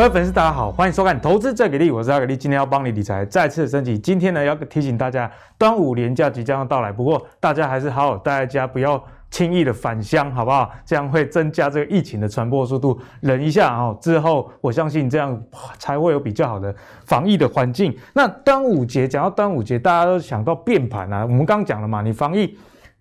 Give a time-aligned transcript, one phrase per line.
[0.00, 3.98] 各位粉丝，大家好，欢迎收看《投资最给力》，我是阿给力，今天要帮你理财再次升级。
[3.98, 10.70] 今天呢，要提醒大家，端午连假即将要到来，不过大家还是好好待在家，不要轻易的返乡，好不好？
[10.86, 12.98] 这样会增加这个疫情的传播速度。
[13.20, 15.38] 忍一下哦，之后我相信这样
[15.76, 17.94] 才会有比较好的防疫的环境。
[18.14, 21.26] 那端午节讲到端午节，大家都想到变盘啊。
[21.26, 22.56] 我们刚讲了嘛，你防疫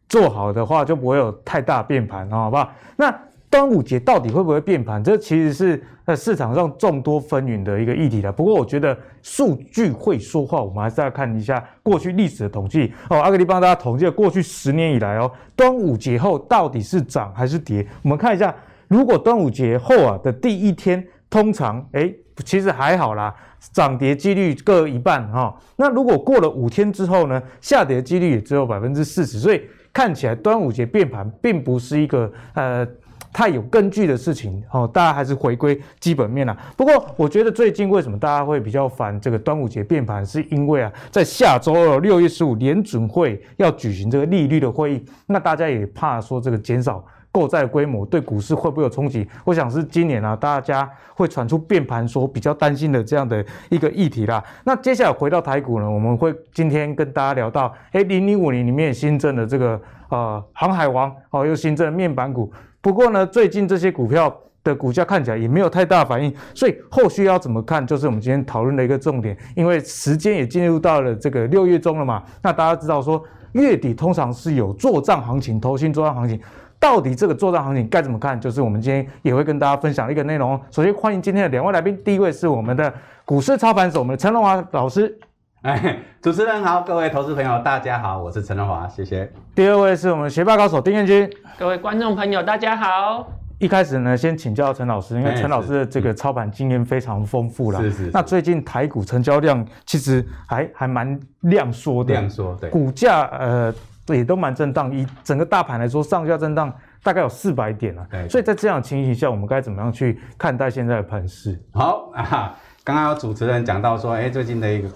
[0.10, 2.70] 做好的话，就不会有太大变盘，好不好？
[2.98, 3.18] 那
[3.50, 5.04] 端午节到底会不会变盘？
[5.04, 8.32] 这其实是在市场上众多纷纭的一个议题了。
[8.32, 13.20] 不过我觉得数据会说话，我们还是要看一下过去历史的统计哦。
[13.20, 17.86] 阿格力帮大家统计了过去十年以来哦，端午节后到底是涨还是跌？
[18.04, 18.54] 我们看一下，
[18.88, 23.34] 如果端午节后啊的第一天，通常诶其实还好啦，
[23.74, 25.60] 涨跌几率各一半哈。
[25.76, 29.60] 那如果过了五天之后呢，下跌几率也只有百分之四十，所以
[29.92, 32.88] 看起来端午节变盘并不是一个呃。
[33.32, 36.58] 太有根据的事情哦，大家还是回归基本面啦。
[36.76, 49.28] 不过，我觉得最近为什么大家会比较烦这个端午节变盘，是因为啊，在下周二六月十五联准会要举行这个利率的会议，那大家也怕说这个减少购债规模对股市会不会有冲击？
[49.46, 54.44] 我想是今年啊，大家会传出变盘，说比较担心的这样的一个议题啦。
[54.64, 62.52] 那接下来回到台股呢，我们会今天跟大家聊到，哎，零零五零里面新增的这个呃航海王哦，又新增面板股。
[62.82, 69.38] 不过呢，最近这些股票的股价看起来也没有太大反应，所以后续要怎么看，就是我们今天讨论的一个重点。
[69.56, 76.40] 因为时间也进入到了这个六月中了嘛，那大家知道说月底通常是有作帐行情，投信作帐行情，
[76.80, 80.60] 到底这个作帐行情该怎么看，就是我们今天也会跟大家分享一个内容。
[80.72, 82.94] 首先欢迎今天的两位来宾，第一位是我们的
[83.26, 85.18] 股市操盘手，我们的陈荣华老师。
[85.62, 89.30] 哎， 主持人好，各位投资朋友大家好，我是陈荣华，谢谢。
[89.54, 93.30] 第二位是我们学霸高手丁彦君，各位观众朋友大家好。
[93.58, 97.82] 一开始呢，先请教陈老师，因为陈老师的这个操盘经验非常丰富啦。
[97.82, 98.12] 是是，是。
[98.14, 102.70] 那最近台股成交量其实还还蛮量缩的，量缩对。
[102.70, 103.74] 股价呃
[104.08, 108.08] 也都蛮震荡，以整个大盘来说，上下震荡大概有四百点了。
[108.10, 108.30] 对。
[108.30, 111.62] 所以在这样的情形下，我们该怎么样去看待现在的盘势？
[111.74, 112.56] 好啊，
[112.86, 114.88] 刚刚有主持人讲到说，哎，最近的一个。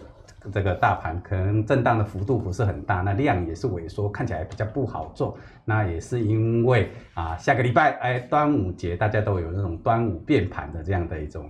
[0.52, 5.38] 这个大盘可能震荡的幅度不是很大，那量也是萎缩，看起来比较不好做。
[5.66, 11.50] 那也是因为啊，下个礼拜哎，端午节大家都有那种端午变盘的这样的一种。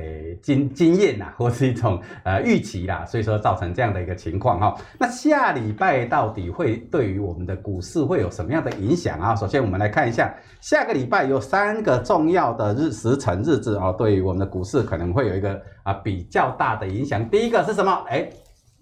[0.00, 4.74] 诶，经经验呐， 或是一种呃预期啦，所以说造成这样的一个情况哈。
[4.98, 9.34] 那下礼拜到底会对于我们的股市会有什么样的影响啊？
[9.36, 17.28] 首先我们来看一下，下个礼拜有三个重要的日时辰日子哦，对于我们的股市可能会有一个啊比较大的影响。
[17.28, 17.92] 第一个是什么？
[18.10, 18.30] 诶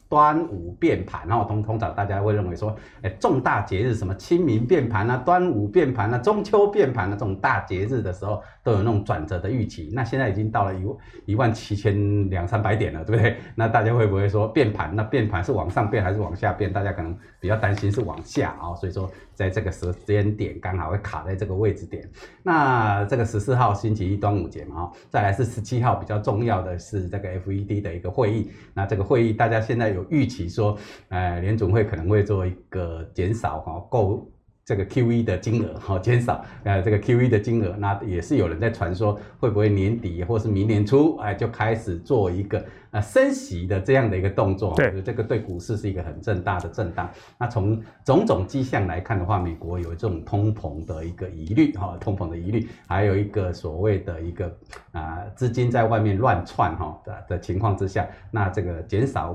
[0.08, 9.90] 端午变盘，然后通通常大家会认为说，哎，重大节日什么清明变盘啊，端午变盘啊，中秋变盘啊，这种大节日的时候都有那种转折的预期。
[9.92, 13.36] 那现在已经到了一一万七千两三百点了，对不对？
[13.54, 14.94] 那大家会不会说变盘？
[14.96, 16.72] 那变盘是往上变还是往下变？
[16.72, 22.10] 大家可能比较担心是往下啊，所以说在这个时间点刚好会卡在这个位置点。
[22.42, 28.50] 那这个十四号星期一端午节嘛，哈，再来是十七号比较重要的是这个 FED 的一个会议。
[28.74, 30.04] 那这个会议大家现在有。
[30.10, 30.74] 预期说，
[31.10, 34.26] 呃，联总会可能会做一个减少哈，购
[34.68, 47.08] 这个 QE 的金额哈，减少呃这个 QE 的金额，那也是有人在传说会不会年底或是明年初哎就开始做一个呃升息的这样的一个动作，对，这个对股市是一个很正大的震荡。
[47.38, 54.54] 那从种种迹象来看的话，美国有这种通膨的一个疑虑哈，通膨的疑虑，还有一个所谓的一个
[54.92, 59.34] 啊资金在外面乱窜哈的的情况之下，那这个减少。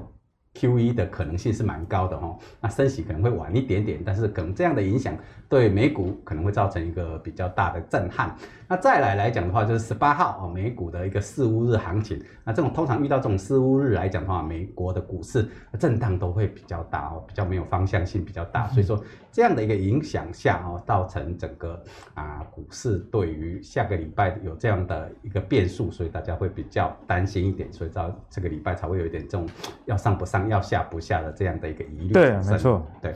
[0.53, 5.17] QE 的可能性是蛮高的哦，那升息可能会晚一点点，但是可能这样的影响
[5.53, 8.35] 对美股可能会造成一个比较大的震撼。
[8.67, 12.19] 那再来来讲的话，就是十八号哦，美股的一个四五日行情。
[12.43, 15.47] 那这种通常遇到这种四五日来讲的话，美国的股市
[15.77, 18.99] 震荡都会比较大哦，比较没有方向性比较大，所以说
[19.31, 21.79] 这样的一个影响下哦，造成整个
[22.15, 29.47] 啊股市对于下个礼拜有这样的一个变数，所以大家会比较担心一点，所以到这个礼拜才会有一点这种
[29.85, 30.49] 要上不上。
[30.49, 33.13] 要下不下的这样的一个疑虑，对，没错，对。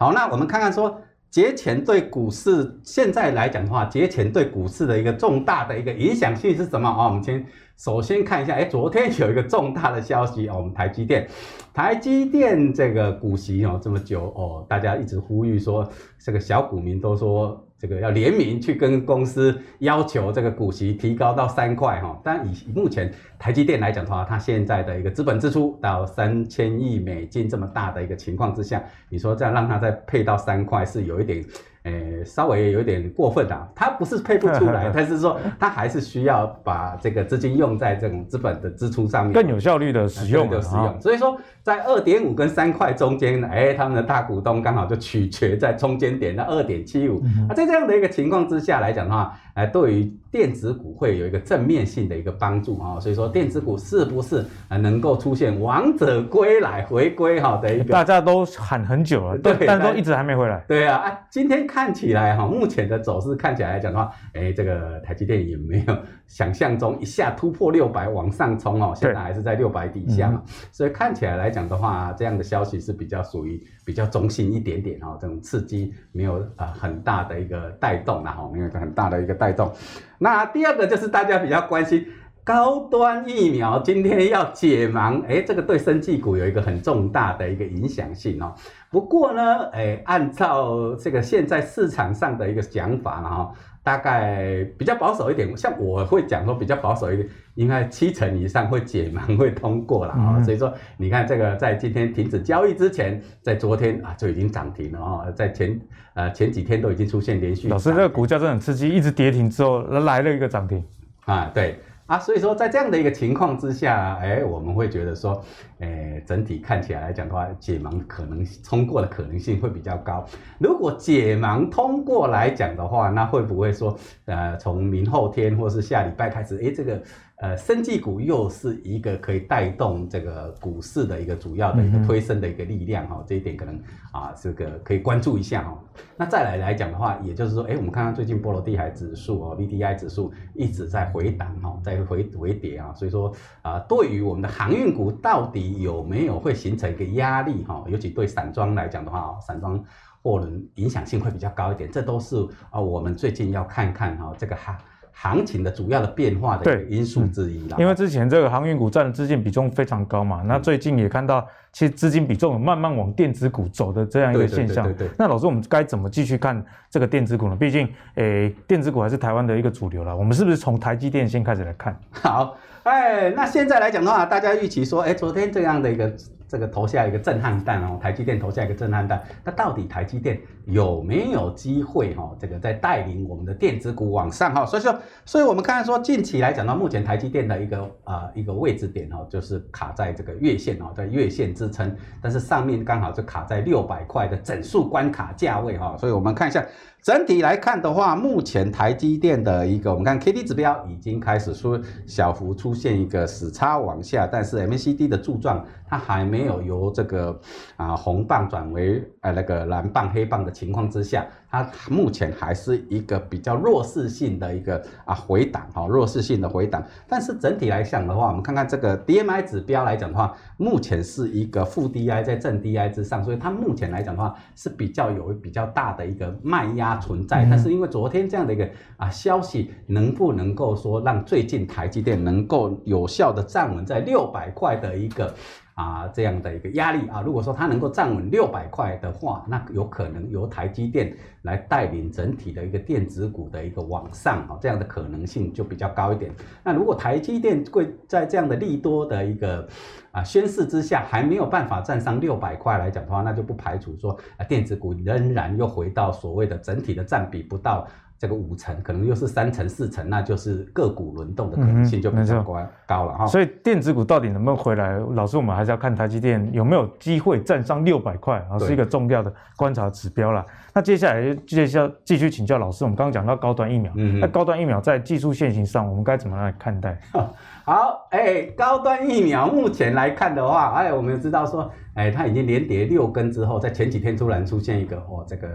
[0.00, 7.08] 好，那我们看看说节前对股市现在来讲的话，节前对股市的一个重大的一个影响性是什么啊？
[7.08, 7.44] 我们先
[7.76, 11.28] 首先看一下，哎，昨天有一个重大的消息哦，我们台积电，
[11.74, 17.67] 台积电这个股息哦这么久哦，大家一直呼吁说，这个小股民都说。
[17.78, 31.44] 这个要联名去跟公司要求这个股息提高到三块哈，但以目前台积电来讲的话，它现在的一个资本支出到三千亿美金这么大的一个情况之下，你说这样让它再配到三块是有一点
[31.88, 41.00] 诶，稍微有点过分啊，它不是配不出来， 但是说它还是需要把这个资金用在这种资本的支出上面，更有效率的使用的使用。
[41.00, 47.22] 所以说，在二点五跟三块中间，哎，他们的大股东刚好就取决在中间点的二点七五。
[47.48, 52.98] 那在这样的一个情况之下来讲的话，哎，对于电子股会有一个正面性的一个帮助啊。
[53.00, 57.92] 所以说，电子股是不是能够出现王者归来、回归哈的一个？
[57.92, 60.64] 大家都喊很久了，对，但都一直还没回来。
[60.68, 62.46] 对啊，哎，今天看起来哈。
[62.46, 65.96] 目前的走势看起来来讲的话，哎，这个台积电也没有
[66.26, 70.42] 想象中一下突破六百往上冲哦，现在还是在六百底下嘛，
[70.72, 79.72] 所以看起来来讲的话，这样的消息是比较属于比较中性一点点哦，这种刺激没有呃很大的一个带动然后没有一个很大的一个带动。
[80.18, 82.06] 那第二个就是大家比较关心。
[82.44, 88.54] 高端疫苗今天要解盲，哎，这个对生技股有一个很重大的一个影响性哦。
[88.90, 93.52] 不过呢，哎，按照这个现在市场上的一个讲法，哈，
[93.88, 100.42] 大概比较保守一点，像我会讲说比较保守一点，应该七成以上会解盲会通过了啊。
[100.42, 105.80] 所以说，你看这个在今天停止交易之前，在昨天啊就已经涨停了啊，在前
[106.12, 107.66] 呃前几天都已经出现连续。
[107.68, 110.84] 老师，这个股价真的很刺激，一直跌停之后来了一个涨停
[111.24, 111.80] 啊，对。
[112.08, 115.44] 啊，所以说在这样的一个情况之下，哎，我们会觉得说，
[115.78, 120.24] 哎，整体看起来来讲的话，解盲可能通过的可能性会比较高。
[120.58, 123.94] 如果解盲通过来讲的话，那会不会说，
[124.24, 126.98] 呃，从明后天或是下礼拜开始，哎，这个。
[127.40, 133.80] 呃，生技股又是一个可以带动这个股市的一个主要的一个推升的一个力量哈、嗯，这一点可能
[134.10, 135.78] 啊，这个可以关注一下哈。
[136.16, 143.32] 那再来来讲的话，也就是说，哎，我们看看最近波罗的海指数哦，VDI 指数一直在回档哈，在回回跌啊，所以说
[143.62, 147.84] 啊，对于我们的航运股到底有没有会形成一个压力哈？
[147.86, 149.80] 尤其对散装来讲的话，散装
[150.24, 154.76] 货轮影响性会比较高一点，这都是啊，我们最近要看看哈，这个哈。
[155.20, 164.84] 行情的主要的变化的因素之一啦，因为之前这个航运股占的资金比重非常高嘛，那最近也看到其实资金比重慢慢往电子股走的这样一个现象。
[164.84, 165.10] 对对对。
[165.18, 167.56] 那老师，我们该怎么继续看这个电子股呢？
[167.56, 167.84] 毕竟，
[168.14, 170.14] 诶、欸，电子股还是台湾的一个主流啦。
[170.14, 171.98] 我们是不是从台积电先开始来看？
[172.12, 176.12] 好，哎，那现在来讲的话，大家预期说，哎，昨天这样的一个。
[176.48, 182.34] 这个投下一个震撼弹哦，台积电投下一个震撼弹，那到底台积电有没有机会哈？
[182.40, 184.64] 这个在带领我们的电子股往上哈？
[184.64, 196.64] 所以说，所以我们看说近期来讲到目前台积电的一个啊、一个位置点哈，就是卡在这个月线哦，在月线支撑，但是上面刚好就卡在六百块的整数关卡价位哈，所以我们看一下。
[197.00, 207.40] 整体来看的话，目前台积电的一个，我们看 K D 指标已经开始出小幅出现一个死叉往下，但是 M A C D 的柱状它还没有由这个
[207.76, 211.26] 啊红棒转为呃那个蓝棒黑棒的情况之下。
[211.50, 216.84] 它目前还是一个比较弱势性的一个啊回档哈，弱势性的回档。
[217.08, 227.46] 但是整体来讲的话，我们看看这个 DMI 指标来讲的话，目前是一个负 DI 在正 DI 之上，所以它目前来讲的话是比较有比较大的一个卖压存在。
[227.48, 235.34] 但是因为昨天这样的一个啊消息，能不能够说让最近台积电能够有效的站稳在六百块的一个？
[235.78, 246.32] 啊，这样的一个压力啊，如果说它能够站稳六百块的话，那有可能由台积电来带领整体的一个电子股的一个往上啊，这样的可能性就比较高一点。
[246.64, 249.68] 那如果台积电会在这样的利多的一个
[250.10, 257.86] 啊宣示之下，还没有办法站上六百块来讲的话，那就不排除说啊电子股仍然又回到所谓的整体的占比不到。
[258.18, 262.56] 这个五成可能又是三成四成，那就是个股轮动的可能性就比较高
[262.86, 263.26] 高了哈。
[263.26, 264.98] 所以电子股到底能不能回来？
[265.14, 270.44] 老师，我们还是要看台积电有没有机会站上六百块啊，是一个重要的观察指标了。
[270.74, 276.98] 那接下来接下来继续请教老师，我们刚刚讲到高端疫苗，那高端疫苗在技术线型上，我们该怎么来看待？
[277.64, 285.48] 好，哎，高端疫苗目前来看的话，哎，我们知道说，哎，它已经连跌六根之后，在前几天突然出现一个哦，这个，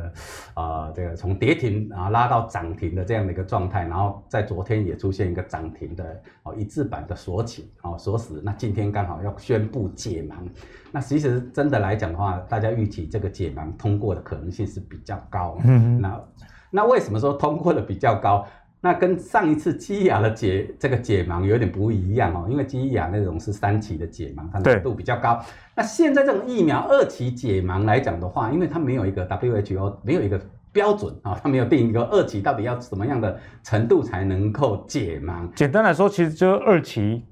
[0.53, 10.35] 啊、呃，这个从跌停啊拉到涨停的这样的一个状态，然后在昨天也出现一个涨停的哦一字板的锁起哦锁死，那今天刚好要宣布解盲，
[10.91, 16.21] 那其实真的来讲的话，大家预期这个解盲通过的可能性是比较高，嗯，那
[16.69, 18.45] 那为什么说通过的比较高？
[18.85, 25.41] 那跟上一次基亚的解这个解盲有点不一样哦，因为基亚那种是三期的解盲，它难度比较高。
[25.73, 30.37] 那现在这种疫苗二期解盲来讲的话，因为它没有一个 WHO 没有一个
[30.73, 35.49] 标准啊，它没有定一个二期到底要什么样的程度才能够解盲。
[35.55, 37.23] 简单来说，其实就二期。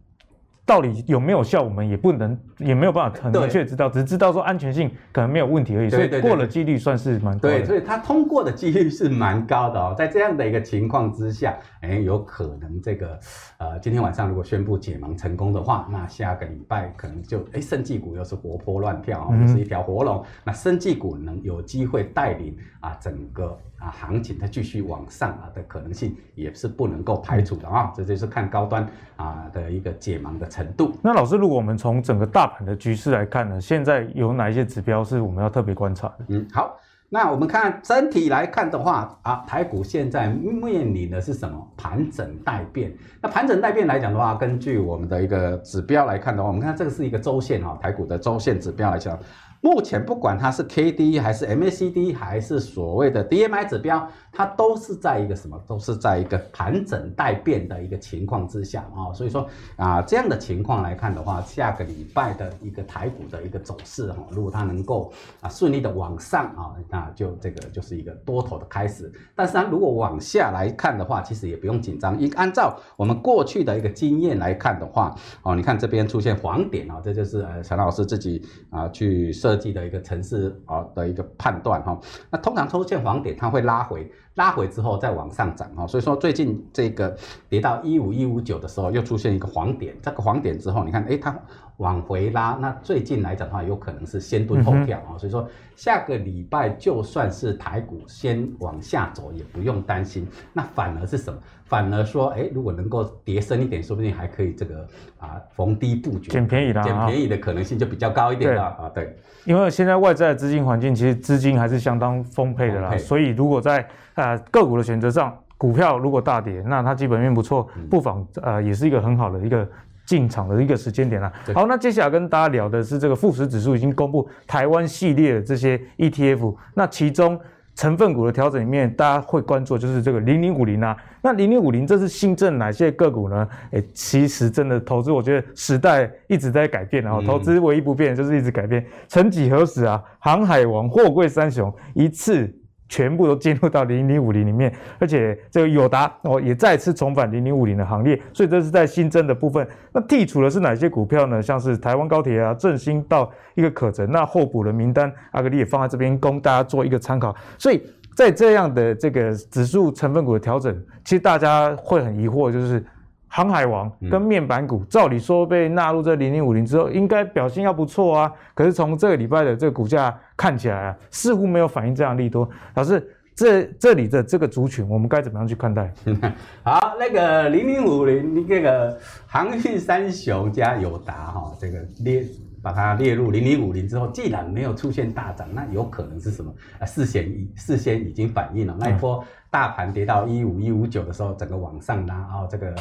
[0.71, 5.89] 到底有没有效，我们也不能也没有办法很明确知道，只知道说安全性可能没有问题而已。
[5.89, 7.59] 所以过了几率算是蛮高的。
[7.59, 9.93] 对，所以它通过的几率是蛮高的哦。
[9.97, 13.19] 在这样的一个情况之下，哎，有可能这个
[13.57, 20.23] 呃，今天晚上如果宣布解盲成功的话，那下个礼拜可能就哎，生技股又是活泼乱跳哦，又是一条活龙。
[20.45, 23.59] 那生技股能有机会带领啊整个。
[23.81, 30.93] 啊，行情它继续往上啊的可能性也是不能够排除的啊，这就是看高端啊的一个解盲的程度。
[31.01, 36.25] 那老师，如果我们从整个大盘的局势来看呢，现在有哪一些指标是我们要特别观察的？
[36.27, 36.77] 嗯，好，
[37.09, 41.67] 那我们看整体来看的话啊，台股现在面临的是什么？
[41.75, 42.93] 盘整待变。
[43.21, 49.17] 那盘整待变来讲的话，根据我们的一个指标来看的话，我们看这个是一个周线哈，台股的周线指标来讲。
[49.61, 55.63] 目前不管它是 K D 还是 M A C D 还是所谓的 D M I 指标，它都是在一个什么？
[55.67, 59.13] 都是在一个盘整待变的一个情况之下啊。
[59.13, 69.13] 所以说啊，这样的情况来看的话，下个礼拜的一个台股的一个走势哈，如果它能够啊顺利的往上啊，那就这个就是一个多头的开始。
[69.35, 72.19] 但是它如果往下来看的话，其实也不用紧张。
[72.19, 79.50] 一按照我们过去的一个经验来看的话，哦，你看这边出现黄点啊，这就是呃陈老师自己啊去设。
[79.51, 87.13] 设计的一个城市啊的一个判断哈，那通常出现黄点，它会拉回，拉回之后再往上涨哈，所以说最近这个
[87.49, 91.37] 跌到一五一五九的时候，又出现一个黄点，这个黄点之后，你看，哎，它
[91.81, 101.39] 往回拉，那最近来讲的话，有可能是先蹲后跳啊，所以说下个礼拜就算是台股先往下走，也不用担心，那反而是什么？
[101.65, 104.87] 反而说，哎，如果能够跌深一点，说不定还可以这个
[105.19, 108.91] 啊逢低布局，捡便宜的，捡便宜的可能性就比较高一点了啊。
[108.93, 119.67] 对，因为现在外在的资金环境其实资金还是相当丰沛的啦，所以如果在啊个股的选择上，股票如果大跌，那它基本面不错，不妨呃也是一个很好的一个
[120.11, 121.31] 进场的一个时间点啦。
[121.55, 127.39] 好，那接下来跟大家聊的是这个富时指数已经公布台湾系列的这些 ETF，那其中。
[127.73, 130.95] 成分股的调整里面，大家会关注就是这个零零五零啊。
[131.21, 133.47] 那零零五零这是新增哪些个股呢？
[133.71, 138.85] 诶，其实真的投资，我觉得时代一直在改变，然后投资唯一不变的就是一直改变。
[139.07, 142.53] 曾几何时啊，航海王、货柜三雄一次。
[142.91, 144.69] 全部都进入到零零五零里面，
[144.99, 149.65] 而且这个友达哦也再次重返零零五零的行列，所以这是在新增的部分。
[149.93, 151.41] 那剔除的是哪些股票呢？
[151.41, 157.33] 像是台湾高铁啊、正兴到一个可成，那候补的名单阿格力也放在这边供大家做一个参考。
[157.57, 157.81] 所以
[158.13, 162.85] 在这样的这个指数成分股的调整，其实大家会很疑惑，就是。
[163.33, 168.33] 航海王跟面板股，照理说被纳入这零零五零之后，应该表现要不错啊。
[168.53, 172.47] 可是从这个礼拜的这个股价看起来啊，似乎没有反映这样利多。
[172.73, 175.93] 老师，这这里的这个族群，我们该怎么样去看待？
[176.61, 182.25] 好，那个零零五零，那个航运三雄加友达哈，这个列
[182.61, 186.53] 把它列入零零五零之后，既然没有出现大涨，那有可能是什么？
[186.79, 192.75] 啊，事先已事先已经反映了那一波大盘跌到一五一五九的时候，整个往上拉啊，这个。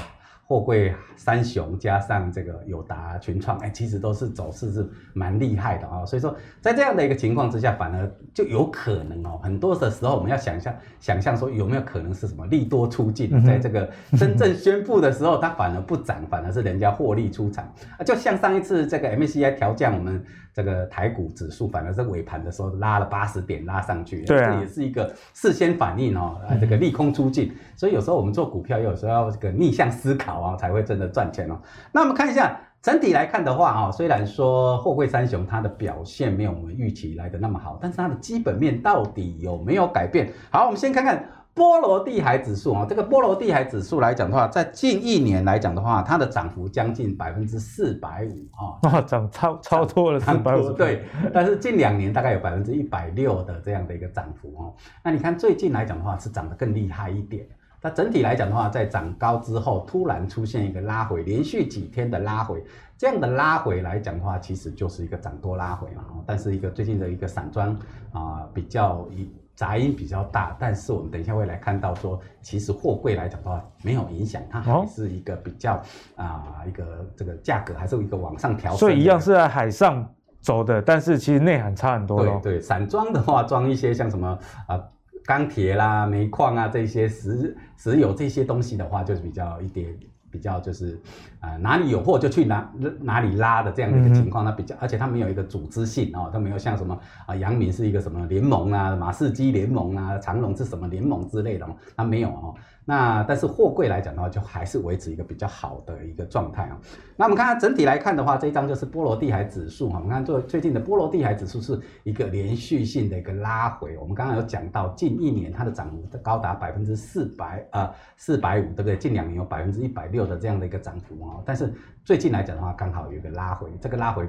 [0.50, 13.88] 货柜三雄加上这个友达群创，哎，其实都是走势是蛮厉害的啊，所以说在这样的一个情况之下，反而就有可能哦，很多的时候我们要想象想象说有没有可能是什么利多出尽，在这个
[14.18, 20.20] 真正宣布的时候，它反而不涨，反而是人家获利出场啊，就像上一次这个 MSCI 调降我们。
[20.52, 31.58] 这个台股指数反而在尾盘的时候拉了八十点拉上去，对啊，这也是一个事先反应哦，啊，这个利空出尽，所以有时候我们做股票，有时候要这个逆向思考啊，才会真的赚钱哦。
[31.92, 40.32] 那我们看一下整体来看的话啊，虽然说货柜三雄它的表现没有我们预期来的那么好，但是它的基本面到底有没有改变？
[40.50, 41.24] 好，我们先看看。
[41.52, 51.04] 波罗的海指数啊，这个波罗的海指数来讲的话，在近一年来讲的话，它的涨幅将近百分之四百五啊， 哇，涨超超多了四百五，对。
[51.34, 54.74] 但是近两年大概有百分之一百六的这样的一个涨幅哦。
[55.02, 57.46] 那你看最近来讲的话，是涨得更厉害一点。
[57.82, 62.62] 它整体来讲的话，在涨高之后，突然出现一个拉回，连续几天的拉回，
[62.96, 66.04] 这样的拉回来讲的话，其实就是一个涨多拉回嘛。
[66.26, 67.76] 但是一个最近的一个散装
[68.12, 69.28] 啊，比较一。
[69.60, 75.74] 杂音比较大，但是我们等一下会来看到说，其实货柜来讲的话没有影响，它还是一个比较
[76.16, 78.78] 啊、一个这个价格还是一个往上调整。
[78.78, 80.08] 所以一样是在海上
[80.40, 82.24] 走的，但是其实内涵差很多。
[82.24, 84.82] 对对，散装的话装一些像什么啊
[85.26, 89.94] 钢铁啦、煤矿啊这些石石油这些东西的话，就是比较一点
[90.30, 90.98] 比较就是
[91.40, 101.66] 呃哪里有货就去哪哪里拉的这样的一个情况，那比较而且它没有一个组织性哦，它没有像什么啊阳明是一个什么联盟啊，马士基联盟啊，长隆是什么联盟之类的，
[101.96, 102.54] 它没有哦。
[102.84, 106.78] 那但是货柜来讲的话，就还是维持一个比较好的一个状态啊。
[107.16, 109.98] 那我们看看整体来看的话，这一张就是波罗的海指数哈。
[109.98, 113.96] 我们看最最近的波罗的海指数是一个连续性的一个拉回。
[113.98, 118.96] 我们刚刚有讲到，近一年它的涨幅高达百分之四百呃四百五，对不对？
[118.96, 121.42] 近两年有百分之一百六的这样的一个涨幅哦。
[121.46, 121.72] 但是
[122.04, 124.28] 最近来讲的话，刚好有一个拉回，这个拉回。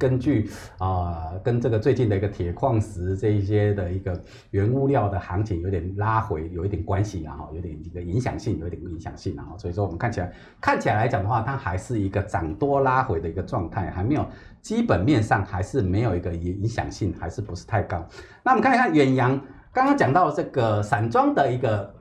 [0.00, 14.24] 根据啊、跟这个最近的一个铁矿石这一些的一个原物料的行情有点拉回，有一点关系，然后有点一个影响性，有一点影响性，然后所以说我们看起来看起来来讲的话，它还是一个涨多拉回的一个状态，还没有
[14.62, 18.06] 基本面上还是没有一个影响性，还是不是太高。
[18.44, 19.36] 那我们看一看远洋，
[19.72, 21.97] 刚刚讲到这个散装的一个。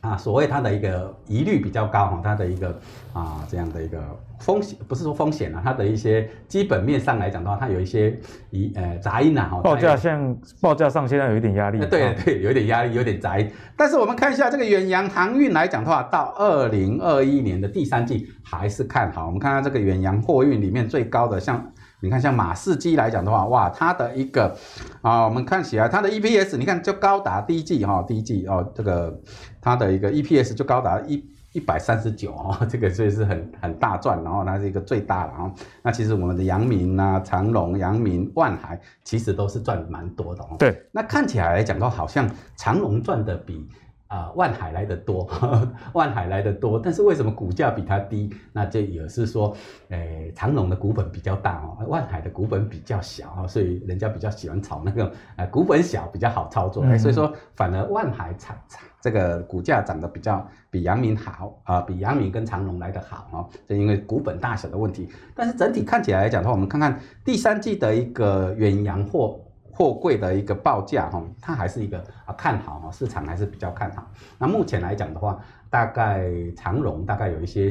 [0.00, 2.68] 啊，所谓它的一个疑虑比较高哈，它的一个
[3.12, 4.00] 啊这样的一个
[4.38, 8.16] 风险，不是说风险啊，它的一些基本面上来讲的话，它有一些
[8.50, 9.60] 疑呃杂音呐哈。
[9.60, 11.78] 报价像报价上现在有一点压力。
[11.86, 13.50] 对对，有点压力，有点杂音。
[13.76, 19.26] 但是我们看一下这个远洋航运来讲的话，到二零二一年的第三季还是看好。
[19.26, 21.72] 我们看看这个远洋货运里面最高的像。
[22.00, 24.56] 你看，像马士基来讲的话，哇，它的一个
[25.02, 29.20] 啊，我们看起来它的 EPS，你看就高达第一季哈，第一季哦，这个
[29.60, 35.52] 它的一个 EPS 就高达一一百三十九哦， 这个所以是很很大赚，然后它是一个最大的哦。
[35.82, 40.56] 那其实我们的阳明啊、长隆、阳明、万海其实都是赚蛮多的哦。
[40.58, 43.68] 对，那看起来来讲的话，好像长隆赚的比。
[44.08, 48.34] 啊、呃，万海来的多呵呵， 万海来的多，但是为什么股价比它低？
[48.52, 49.54] 那这也是说，
[49.90, 65.06] 诶、呃，长荣的股本比较大哦，万海的股本比较小哦，所以人家比较喜欢炒那个，呃，股本小比较好操作，嗯、所以说反而万海涨涨这个股价涨得比较比阳明好啊、呃，比阳明跟长荣来得好哦，就因为股本大小的问题。
[65.34, 69.38] 但是整体看起来来讲的话，我们看看第三季的一个远洋货。
[69.78, 74.04] 货柜的一个报价哈，它还是一个啊看好哈，市场还是比较看好。
[74.36, 75.38] 那目前来讲的话，
[75.70, 77.70] 大概长荣大概有一些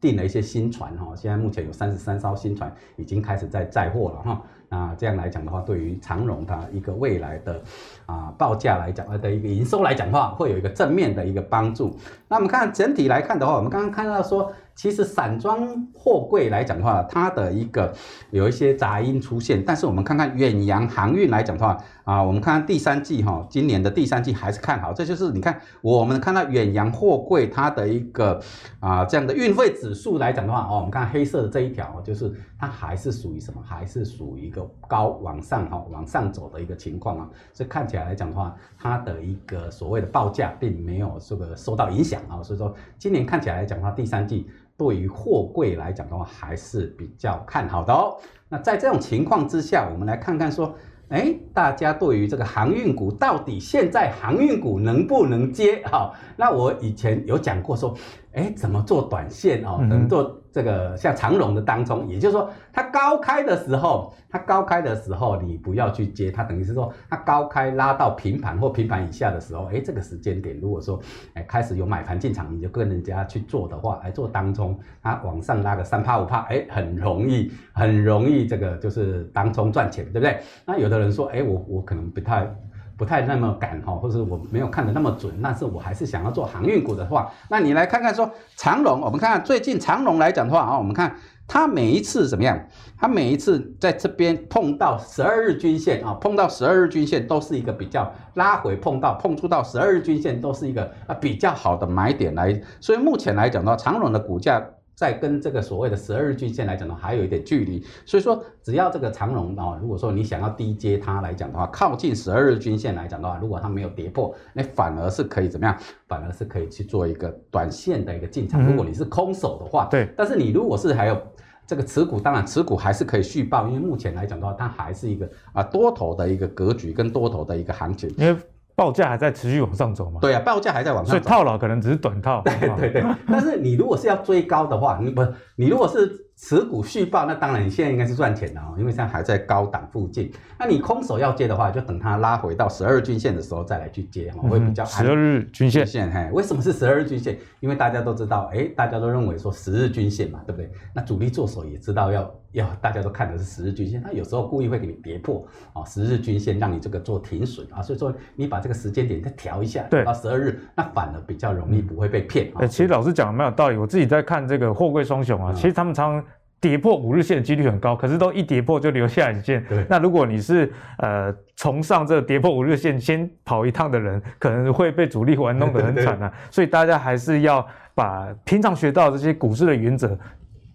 [0.00, 4.42] 订了一些新船哈，现在目前有三十三艘新船已经开始在载货了哈。
[4.68, 7.62] 那这样来讲的话，对于长荣它一个未来的
[8.06, 11.96] 啊报价来讲，呃的一个营收来讲的话，会有一个正面的一个帮助。
[12.26, 14.52] 那我们看整体来看的话，我们刚刚看到说。
[14.76, 17.92] 其实散装货柜来讲的话，它的一个
[18.30, 28.38] 有一些杂音出现，但是我们看看远洋航运来讲的话，啊，我们看看第三季哈，今年的第三季还是看好，这就是你看我们看到远洋货柜它的一个
[28.78, 33.62] 啊这样的运费指数来讲的话，哦，我们看黑色的这一条，就是它还是属于什么？
[33.64, 44.46] 还是属于一个高往上哈往上走的一个情况啊，所以看起来来讲的话，它的一个所谓的报价并没有这个受到影响啊，所以说今年看起来来讲的话，第三季。
[44.76, 48.16] 对于货柜来讲的话，还是比较看好的哦。
[48.48, 50.74] 那在这种情况之下，我们来看看说，
[51.08, 55.82] 哎，大家对于这个航运股到底现在航运股能不能接？
[55.86, 57.96] 好，那我以前有讲过说，
[58.36, 59.78] 哎，怎么做短线哦？
[59.88, 60.42] 怎么做？
[60.52, 70.98] 这个像长龙的当冲，也就是说，它高开的时候，它高开的时候，你不要去接，它等于是说，它高开拉到平盘或平盘以下的时候，哎，这个时间点，如果说，
[71.34, 80.40] 哎，开始有买盘进场，你就跟人家去做的话，哎，做当冲，它往上拉个三趴五趴，哎，很容易，很容易，这个就是当冲赚钱，对不对？
[80.64, 82.50] 那有的人说，哎，我我可能不太。
[82.96, 91.14] 不太那么敢哈，或者我没有看得那么准，但是我还是想要做航运股的话，那你来看看说长荣，我们看看最近长荣来讲的话啊，我们看
[91.46, 92.58] 它每一次怎么样？
[92.98, 104.62] 它每一次在这边碰到十二日均线啊，碰到十二日均线都是一个比较拉回碰到碰触到十二日均线都是一个啊比较好的买点来，所以目前来讲的话，长荣的股价。
[104.96, 115.76] 在跟这个所谓的十二日均线来讲呢，还有一点距离，所以说只要这个长龙啊，如果说你想要低接它来讲的话，靠近十二日均线来讲的话，如果它没有跌破，那反而是可以怎么样？
[116.08, 118.66] 反而是可以去做一个短线的一个进场。
[118.66, 120.08] 如果你是空手的话，对。
[120.16, 121.20] 但是你如果是还有
[121.66, 128.08] 这个持股，当然持股还是可以续报，因为目前来讲的话，它还是一个啊多头的一个格局跟多头的一个行情。
[128.16, 128.34] 因为
[128.76, 130.20] 报价还在持续往上走嘛？
[130.20, 132.42] 对啊，报价还在往上走，所以套牢可能只是短套。
[132.44, 140.30] 对对对，但是你如果是要追高的话，你不，你如果是持股续报，那当然你现在应该是赚钱的哦，因为现在还在高档附近。
[140.58, 144.88] 那你空手要接的话，就等它拉回到十二日均线的时候再来去接哈，会比较安。
[144.88, 147.38] 十二日均线，线嘿，为什么是十二日均线？
[147.60, 150.70] 因为大家都知道，哎，大家都认为说十日均线嘛，对不对？
[150.92, 162.48] 那主力做手也知道要要，大家都看的是十日均线，他有时候故意会给你跌破啊十日均线，让你这个做停损啊，所以说你把这个时间点再调一下，对，到十二日，那反而比较容易不会被骗。
[162.56, 166.25] 哎、嗯，其实老师讲的蛮有道理，我自己在看这个货柜双雄啊，嗯、其实他们常常。
[166.60, 169.64] 跌破五日线的几率很高，可是都一跌破就留下影线。
[169.68, 176.32] 对，那如果你是呃崇尚这个跌破五日线先跑一趟的人，可能会被主力玩弄得很惨啊。
[176.50, 180.18] 所以大家还是要把平常学到这些股市的原则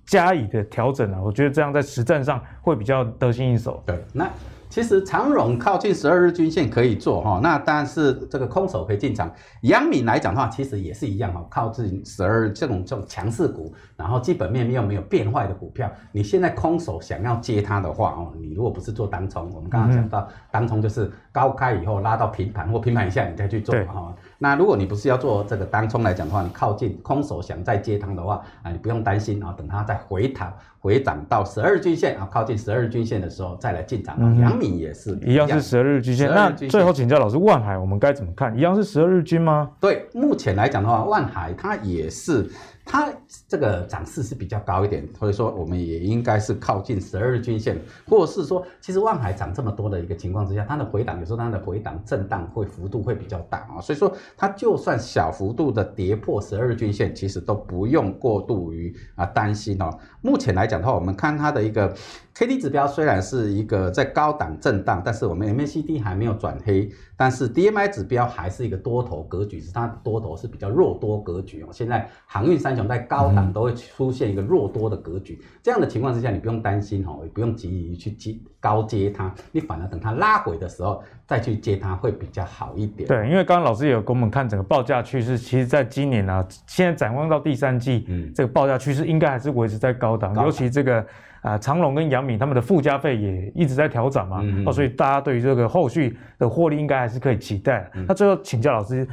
[0.06, 1.20] 加以的调整啊。
[1.22, 3.84] 我觉得这样在实战上会比较得心应手。
[3.86, 4.30] 对，那。
[4.72, 9.30] 其实长荣靠近十二日均线可以做哈，那但是这个空手可以进场。
[9.64, 24.16] 阳敏来讲的话，其实也是一样哈，靠近十二日这种这种强势股，然后基本面又没有变坏的股票，你现在空手想要接它的话哦，你如果不是做当冲，我们刚刚讲到当冲就是高开以后拉到平盘或平盘以下你再去做哈。
[24.44, 34.18] 那如果你不是要做这个当冲来讲的话，你靠近空手想再接汤的话啊，你不用担心啊，等它再回弹回涨到十二日均线啊，靠近十二日均线的时候再来进场。
[34.40, 36.28] 阳明也是一样是十二日均线。
[36.28, 38.58] 那最后请教老师，万海我们该怎么看？
[38.58, 39.70] 一样是十二日均吗？
[39.80, 42.50] 对，目前来讲的话，万海它也是。
[42.92, 43.10] 它
[43.48, 59.90] 这个涨势是比较高一点，所以说我们也应该是靠近十二日均线，或者是说，其实万海涨这么多的一个情况之下，它的回档有时候它的回档震荡会幅度会比较大啊，所以说它就算小幅度的跌破十二日均线，其实都不用过度于啊担心哦。
[60.20, 61.96] 目前来讲的话，我们看它的一个
[62.34, 71.68] K D 指标虽然是一个在高档震荡，但是我们 M A C D 还没有转黑，但是 D M I 指标还是一个多头格局，是它多头是比较弱多格局哦。
[71.72, 83.10] 现在航运三雄在高档都会出现一个弱多的格局，嗯、这样的情况之下，你不用担心哦，也不用急于去接高接它，你反而等它拉回的时候再去接它会比较好一点。
[83.10, 91.06] 对，因为刚刚老师也有给我们看整个报价趋势，其实在今年啊，现在展望到第三季，嗯，这个报价趋势应该还是维持在高档，高档尤其这个
[91.42, 97.90] 啊、呃、长隆跟阳明他们的附加费也一直在调涨嘛，嗯、哦，所以大家对于这个后续的获利应该还是可以期待。
[97.94, 99.08] 嗯、那最后请教老师。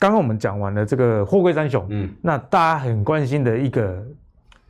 [0.00, 4.04] 刚刚我们讲完了这个货柜三雄，嗯，那大家很关心的一个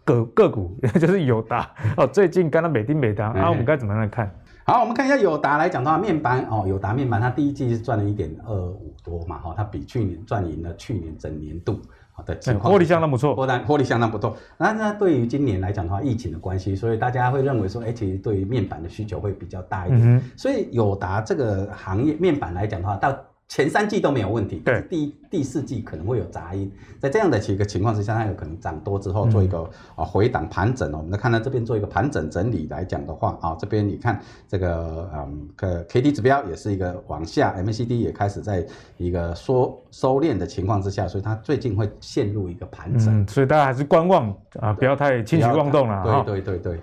[0.04, 4.30] 个个股 就是友达哦，最近刚刚美丁美达，那、嗯啊、我们该怎么样来看？
[4.64, 11.80] 好，我们看一下友达来讲的话，面板哦，友达面板它第一季是赚了一点二五多嘛，哈、哦，它比去年赚赢了去年整年度好
[12.22, 14.36] 的情况，获利相当不错，获单获利相当不错。
[14.56, 46.22] 那那对于今年来讲的话，疫情的关系，所以大家会认为说，哎，其实对于面板的需求会比较大一点，嗯、所以友达这个行业面板来讲的话，到前三季都没有问题，对，第第四季可能会有杂音，在这样的一个情况之下，它有可能涨多之后做一个啊回档盘整我们来看到这边做一个盘整整理来讲的话啊，这边你看这个嗯个 K D 指标也是一个往下，M A C D 也开始在一个缩收敛的情况之下，所以它最近会陷入一个盘整，嗯，所以大家还是观望啊，不要太轻举妄动了啊。
[46.24, 46.80] 对对对对。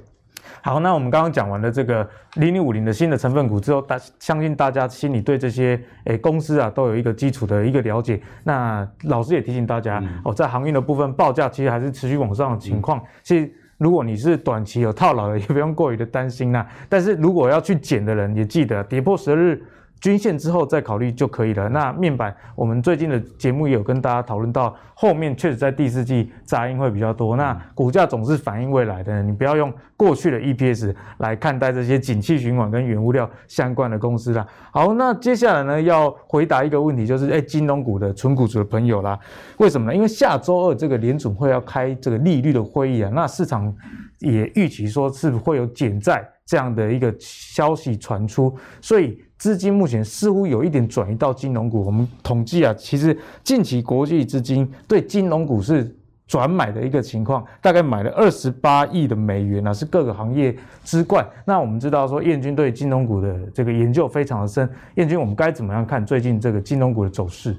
[0.64, 8.22] 好，那我们刚刚讲完了这个零零五零的新的成分股之后，大相信大家心里对这些诶、欸、公司啊都有一个基础的一个了解。
[8.44, 13.00] 那老师也提醒大家、嗯、哦，在航运的部分报价其实还是持续往上的情况。
[13.00, 16.64] 嗯、其实如果你是短期有套牢的，也不用过于的担心呐。
[16.88, 19.64] 但是如果要去减的人，也记得跌破十日
[20.02, 21.70] 均线之后再考虑就可以了。
[21.70, 27.38] 那面板，我们最近的节目也有跟大家讨论到，后面确实在第四季杂音会比较多。
[27.38, 34.46] 那股价总是反映未来的，你不要用过去的 EPS 来看待这些景气循环跟原物料相关的公司啦。
[34.72, 39.20] 好，那接下来呢，要回答一个问题，就是哎，金融股的存股族的朋友啦，
[39.58, 39.96] 为什么呢？
[39.96, 43.72] 因为下周二这个联准会要开这个利率的会议啊，那市场
[44.18, 49.22] 也预期说是会有减债这样的一个消息传出，所以。
[49.42, 51.84] 资金目前似乎有一点转移到金融股。
[51.84, 55.96] 我们统计啊，其实近期国际资金对金融股是
[56.28, 61.28] 转买的一个情况，大概买了二十八亿的美元啊，是各个行业之冠。
[61.44, 64.70] 那我们知道说，燕君对金融股的这个研究非常的深。
[64.98, 67.58] 燕君，我们该怎么样看最近这个金融股的走势？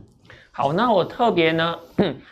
[0.52, 1.74] 好，那我特别呢，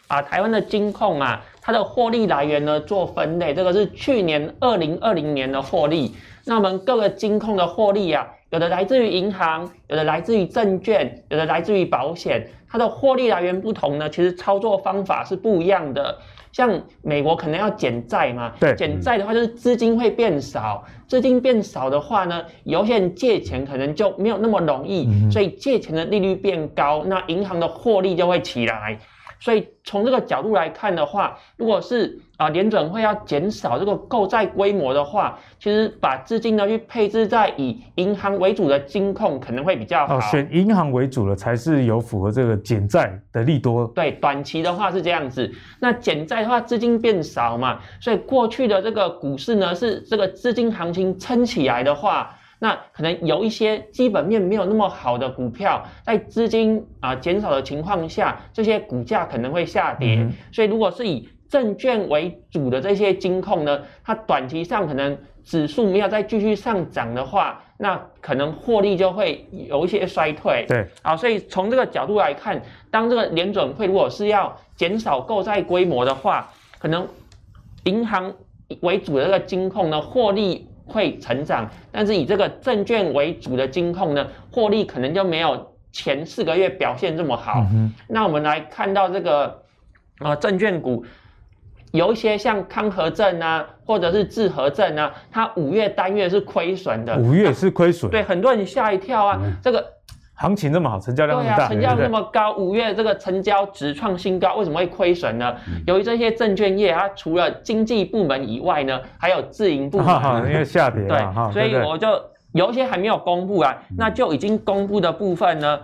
[0.07, 6.15] 把台湾的金控啊，它的获利来源呢做分类，这个是去年二零二零年的获利。
[6.45, 8.29] 那我们各个金控的获利啊。
[8.51, 16.19] 有的来自于银行，有的来自于证券，有的来自于保险，它的获利来源不同呢，其实操作方法是不一样的。
[16.53, 28.99] 像美国可能要减债嘛，对，减债的话就是资金会变少，资金变少的话呢，有些人借钱可能就没有那么容易，嗯、所以借钱的利率变高，那银行的获利就会起来。
[29.39, 40.17] 所以从这个角度来看的话，如果是啊，联准会要减少这个购债规模的话，其实把资金呢去配置在以银行为主的金控可能会比较好。
[40.17, 43.87] 哦，选银行为主的才是有符合这个减债的利多。
[43.89, 45.53] 对，短期的话是这样子。
[45.81, 60.17] 那减债的话，资金变少嘛，所以过去的这个股市呢，是这个资金行情撑起来的话，那可能有一些基本面没有那么好的股票，在资金啊减少的情况下，这些股价可能会下跌。
[60.21, 70.65] 嗯、所以如果是以证券为主的这些金控呢，它短期上可能指数没有再继续上涨的话，那可能获利就会有一些衰退。
[70.69, 77.05] 对，啊，所以从这个角度来看，当这个联准会如果是要减少购债规模的话，可能
[77.83, 78.33] 银行
[78.83, 87.67] 为主的这个金控呢，获利会成长，但是以这个证券为主的金控呢，获利可能就没有前四个月表现这么好。
[87.73, 89.63] 嗯、那我们来看到这个
[90.21, 91.05] 啊，证券股。
[91.93, 97.17] 有一些像康和证啊，或者是致和证啊，它五月单月是亏损的。
[97.17, 98.09] 五月是亏损。
[98.11, 99.85] 对，很多人吓一跳啊，嗯、这个
[100.35, 105.57] 行情这么好，成交量那么大，对啊，成交量那么高，五月这个成交值创新高，为什么会亏损呢？
[105.67, 110.07] 嗯、由于这些证券业，它除了经济部门以外呢，还有自营部门，
[110.49, 111.19] 因为下跌，对，
[111.53, 112.09] 所以我就
[112.53, 115.81] 有一些还没有公布啊，嗯、那就已经公布的部分呢，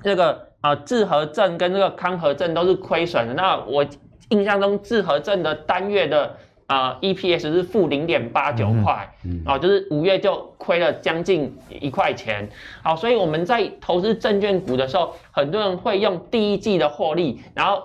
[0.00, 3.84] 这个啊，致和证跟这个康和证都是亏损的，那我。
[4.30, 9.12] 印象中，致和证的单月的啊、呃、EPS 是负零点八九块，
[9.44, 12.48] 啊、就是五月就亏了将近一块钱。
[12.82, 17.82] 好，所以我们在投资证券股的时候，很多人会用第一季的获利，然后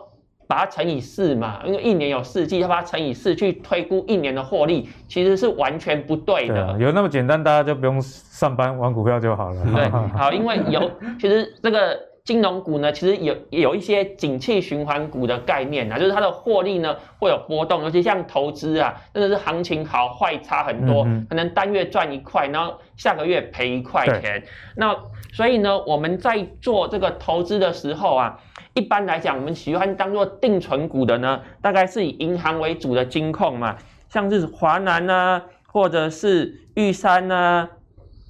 [0.47, 6.53] 把它乘以四嘛，因为一年有四季，要把它乘以四去推估一年的获利，其实是完全不对的。
[6.53, 9.63] 对啊、有那么简单，大家就不用上班玩股票就好了。
[9.73, 11.99] 对， 好，因为有其实这个。
[12.25, 24.43] 金融股呢，其实有有一些景气循环股的概念啊，就是它的获利呢会有波动，尤其像投资啊，真的是行情好坏差很多，嗯、可能单月赚一块，然后下个月赔一块钱。
[24.75, 24.97] 那
[25.33, 28.39] 所以呢，我们在做这个投资的时候啊，
[28.73, 33.77] 一般来讲，我们喜欢当做定存股的呢，大概是以银行为主的金控嘛，
[34.09, 37.69] 像是华南啊，或者是玉山啊、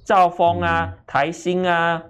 [0.04, 2.02] 兆丰啊、嗯、台新啊。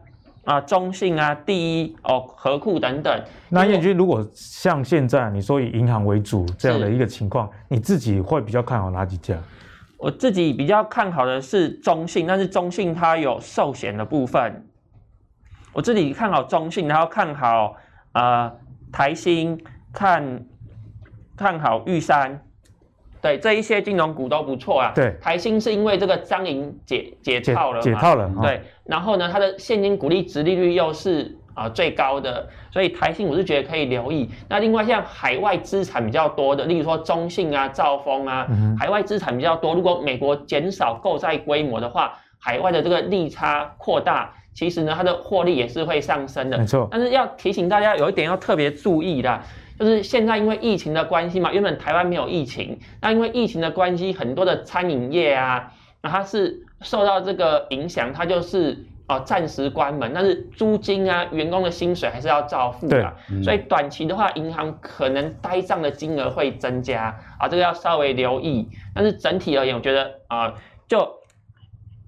[0.46, 3.22] 啊，中信啊，第一哦，和库等等。
[3.48, 9.36] 那燕君，如果像现在你说以银行为主这样的一个情况，你自己会比较看好哪几家？
[9.98, 14.64] 我自己比较看好的是中信，但是中信它有寿险的部分。
[15.72, 17.76] 我自己看好中信，然后看好
[18.12, 18.52] 啊、呃、
[18.92, 19.60] 台新，
[19.92, 20.46] 看
[21.36, 22.40] 看好玉山。
[23.26, 24.92] 对，这一些金融股都不错啊。
[24.94, 28.30] 对，台新是因为这个张营解解套了嘛，解套了。
[28.40, 34.30] 对，哦、然后呢，它的现金股利值利率又是啊、呃、最高的，所以台新我是觉得可以留意。
[34.48, 46.58] 那另外像海外资产比较多的，例如说中信啊、兆丰啊，嗯、海外资产比较多，如果美国减少购债规模的话，海外的这个利差扩大，其实呢，它的获利也是会上升的。
[46.58, 46.86] 没错。
[46.92, 49.40] 但是要提醒大家有一点要特别注意的。
[49.78, 68.68] 就是现在因为疫情的关系嘛，原本台湾没有疫情，那因为疫情的关系，很多的餐饮业啊，那它是受到这个影响，它就是哦暂时关门，但是租金啊、员工的薪水还是要照付的，嗯、所以短期的话，银行可能呆账的金额会增加啊，这个要稍微留意。
[68.94, 70.54] 但是整体而言，我觉得啊，
[70.88, 71.06] 就。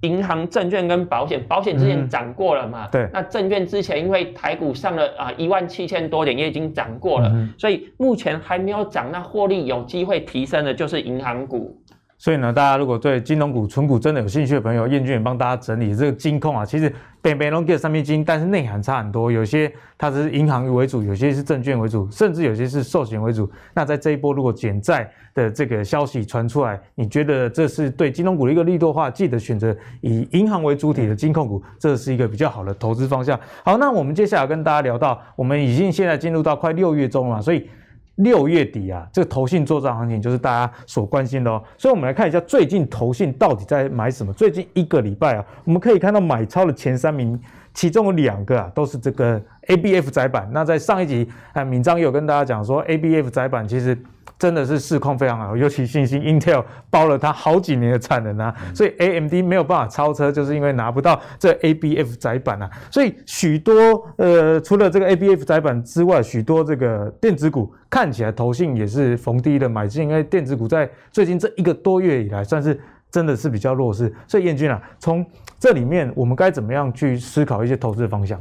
[0.02, 2.87] 银行、证券跟保险，保险之前涨过了嘛？
[2.87, 3.08] 嗯、对。
[3.12, 11.76] 那证券之前因为台股上了啊一万七千多点，也已经涨过了，嗯、所以目前还没有涨，那获利有机会提升的就是银行股。
[12.20, 16.66] 所以呢，大家如果对金融股、存股真的有兴趣的朋友，彦均也帮大家整理这个金控啊。
[16.66, 19.31] 其实北北龙给上面金，但是内涵差很多。
[19.31, 23.48] 有些它是银行为主，有些是证券为主，甚至有些是寿险为主。
[23.72, 33.38] 那在这一波如果减债的这个消息传出来，你觉得这是对金融股的一个利多的话，记得选择以银行为主体的金控股，这是一个比较好的投资方向。
[33.62, 37.70] 好，那我们接下来跟大家聊到，我们已经现在进入到快六月中了，所以。
[38.18, 41.62] 六月底啊，这个投信做账行情就是大家所关心的哦。
[41.76, 44.33] 所以，我们来看一下最近投信到底在买什么。
[44.33, 47.40] 最近一个礼拜啊，我们可以看到买超的前三名，
[47.74, 50.48] 其中有两个啊，都是这个 ABF 载板。
[50.52, 53.96] 那在上一集啊，敏章有跟大家讲说，ABF 载板其实。
[54.38, 62.70] 真的是市况非常好，尤其信心 Intel 包了它好几年的产能啊，所以 AMD 没有办法超车，就是因为拿不到这 ABF 载板啊。
[62.88, 72.78] 所以许多呃，除了这个 ABF 载板之外，许多这个电子股看起来投信也是逢低的买进，因为电子股在最近这一个多月以来算是
[73.11, 74.14] 真的是比较弱势。
[74.28, 75.26] 所以彦均啊，从
[75.59, 78.40] 这里面我们该怎么样去思考一些投资的方向？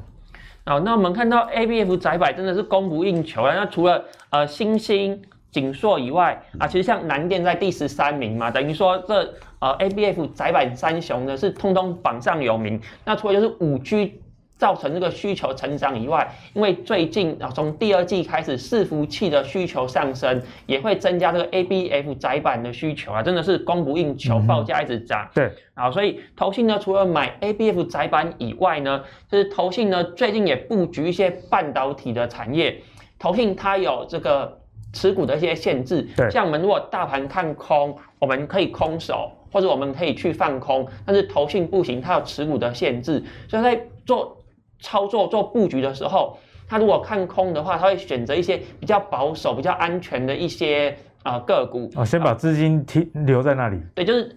[0.67, 3.55] 好，那我们看到 ABF 载板真的是供不应求啊。
[3.55, 5.19] 那除了呃，星星。
[5.49, 12.79] 景硕以外啊，其实像南电在第十三名嘛，等于说这呃 ABF 载板三雄呢是通通榜上有名。
[13.05, 14.21] 那除了就是五 G。
[14.57, 25.27] 造成这个需求成长以外，因为最近啊，从第二季开始，伺服器的需求上升，也会增加这个 ABF 载板的需求啊，真的是供不应求，报价一直涨。
[25.27, 32.81] 嗯、对，啊，所以投信呢，除了买 ABF 载板以外呢，就是投信呢最近也布局一些半导体的产业。
[33.19, 34.59] 投信它有这个
[34.91, 44.35] 持股的一些限制，对，像我们如果大盘看空，我们可以空手，或者我们可以去放空，但是投信不行，它有持股的限制，所以在做。
[44.79, 46.37] 操作做布局的时候，
[46.67, 53.81] 他如果看空的话，他会选择一些比较保守、比较安全的一些啊、呃、个股啊，先把资金停留在那里。
[53.95, 54.35] 对，就是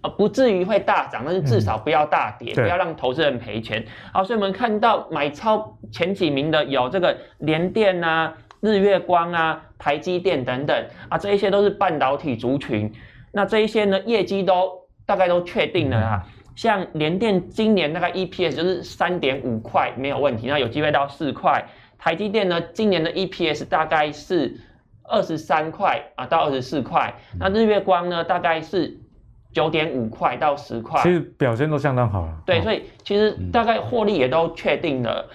[0.00, 3.84] 啊，不至于会大涨，但是至少不要大跌，嗯、不要让投资人赔钱。
[4.12, 12.92] 好，所以我们看到买超前几名的有这个联电啊、日月光啊、台积电等等啊，这一些都是半导体族群。
[13.32, 14.72] 那这一些呢，业绩都
[15.04, 16.22] 大概都确定了啊。
[16.24, 21.64] 嗯像联电今年大概 EPS 就是三点五块没有问题，那有机会到四块。
[21.98, 24.58] 台积电呢，今年的 EPS 大概是
[25.04, 27.14] 二十三块啊到二十四块。
[27.38, 28.98] 那日月光呢，大概是
[29.52, 31.02] 九点五块到十块。
[31.02, 32.26] 其实表现都相当好。
[32.46, 35.28] 对，所以其实大概获利也都确定了。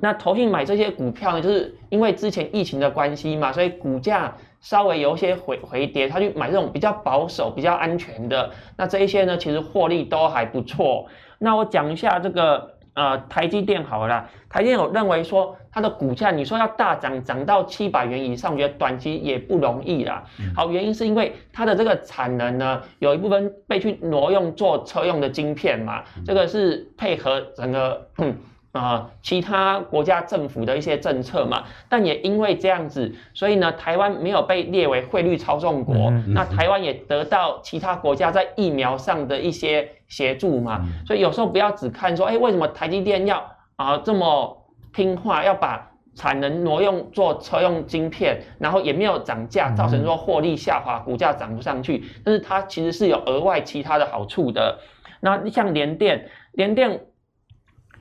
[0.00, 4.34] 那投信买这些股票呢，就是因为之前疫情的关系嘛，所以股价。
[4.62, 11.06] 稍微有一些回回跌，他去买这种比较保守、比较安全的，那这一些呢，其实获利都还不错。
[11.38, 20.24] 那我讲一下这个呃台积电好了啦，台积电我认为说它的股价，你说要大涨涨到七百元以上，我觉得短期也不容易啦。
[20.56, 28.08] 好，原因是因为它的这个产能呢，有一部分被去挪用做车用的晶片嘛，这个是配合整个。
[28.18, 28.34] 嗯
[28.72, 43.40] 啊、呃，其他国家政府的一些政策嘛，但也因为这样子，所以呢，台湾没有被列为汇率操纵国，嗯嗯、那台湾也得到其他国家在疫苗上的一些协助嘛，嗯、所以有时候不要只看说，哎，为什么台积电要
[43.76, 54.78] 啊、呃、这么听话，要把产能挪用做车用晶片，然后也没有涨价，造成说获利下滑，股价涨不上去，但是它其实是有额外其他的好处的。
[55.20, 56.98] 那像联电，联电。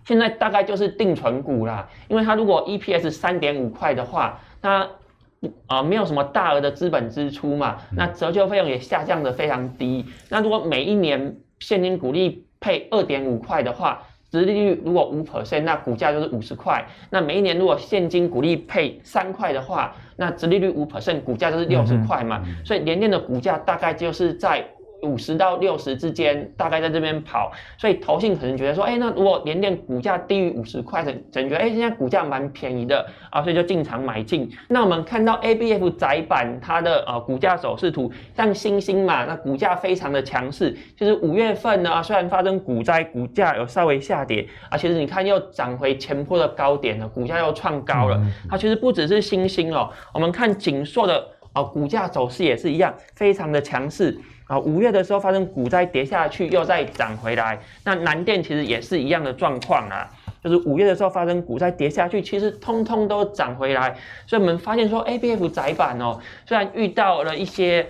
[0.03, 4.79] 现在大概就是定存股啦，因为它如果 EPS 三点五块的话，它
[5.67, 10.05] 啊、呃、没有什么大额的资本支出嘛，那折旧费用也下降得非常低。
[10.29, 16.85] 那如果每一年现金股利配二点五块的话，殖利率如果五 percent，那股价就是五十块。
[17.09, 22.43] 那每一年如果现金股利配三块的话，那殖利率五 percent，股价就是六十块嘛。
[22.65, 24.65] 所以联电的股价大概就是在。
[25.03, 34.49] 五十到六十之间，大概在这边跑，所以投信可能觉得说，哎，那如果联电股价低于五十块，整整觉得，哎，现在股价蛮便宜的啊，所以就进场买进。
[34.67, 48.21] 那我们看到 ABF 窄板它的呃股价走势图，像星星嘛，那股价非常的强势，就是五月份呢，虽然发生股灾，股价有稍微下跌，啊，其实你看又涨回前坡的高点了，股价又创高了。
[48.49, 54.17] 它其实不只是星星哦，我们看锦硕的啊股价走势也是一样，非常的强势。
[54.47, 57.57] 啊，五月的时候发生股灾跌下去，又再涨回来。
[57.85, 60.09] 那南电其实也是一样的状况啊，
[60.43, 63.95] 就是五月的时候发生股灾跌下去，其实通通都涨回来。
[64.27, 67.87] 所以我们发现说，ABF 载板哦，虽然遇到了一些。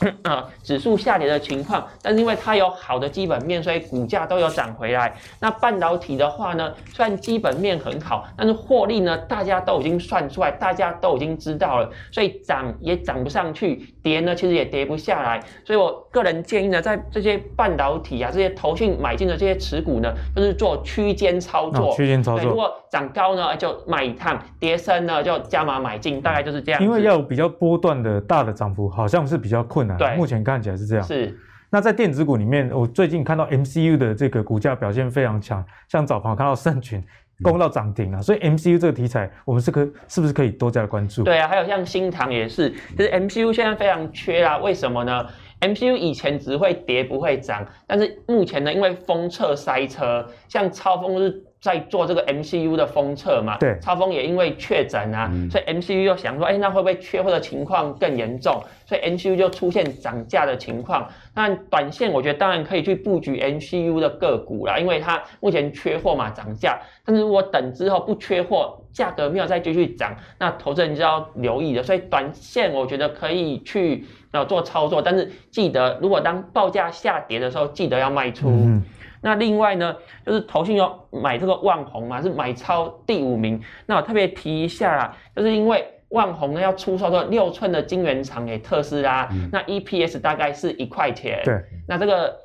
[0.24, 5.14] 啊，指数下跌的情况，但是因为它有好的基本面，所以股价都有涨回来。
[5.40, 15.40] 那半导体的话呢，虽然基本面很好，但是获利呢，大家都已经算出来，大家都已经知道了，所以涨也涨不上去，跌呢其实也跌不下来。
[15.64, 21.94] 所以我个人建议呢，在这些半导体啊，这些投信买进的这些持股呢，就是做区间操作。
[21.94, 22.48] 区间操作。
[22.48, 26.82] 如果涨高呢，就卖一趟；跌升呢，就加码买进，大概就是这样。
[26.82, 29.96] 因为要有比较波段的大的涨幅，好像是比较困难。
[29.96, 31.02] 对，目前看起来是这样。
[31.02, 31.34] 是，
[31.70, 37.02] 那在电子股里面，我最近看到 MCU 的这个股价表现非常强，像早盘看到盛群
[37.42, 41.22] 攻到涨停了，嗯、所以 MCU 这个题材，我们是可是不是可以多加关注？
[41.22, 45.26] 对啊，还有像新唐也是，就是 MCU 现在非常缺啊，为什么呢
[45.62, 51.42] ？MCU 以前只会跌不会涨，但是目前呢，因为封测塞车，像超风是。
[51.62, 58.60] 在做这个 MCU 的封测嘛，对，超风也因为确诊啊，嗯、所以 MCU 又想说，哎，那会不会缺货的情况更严重？
[58.84, 61.08] 所以 MCU 就出现涨价的情况。
[61.36, 66.80] 那短线我觉得当然可以去布局 MCU 的个股啦，因为它目前缺货嘛，涨价。
[67.04, 71.82] 但是如果等之后不缺货，价格没有再继续涨，那投资人就要留意了。
[71.82, 78.48] 所以短线我觉得可以去呃做操作，但是记得如果当报价下跌的时候，记得要卖出。
[78.48, 78.82] 嗯
[79.24, 79.94] 那另外呢，
[80.26, 83.62] 就是投信要买这个万红嘛，是买超第五名。
[83.86, 91.40] 那我特别提一下啦，就是因为万宏呢要出售的六寸的晶圆厂给特斯拉，嗯、那 EPS 大概是一块钱。
[91.44, 91.54] 对，
[91.86, 92.36] 那这个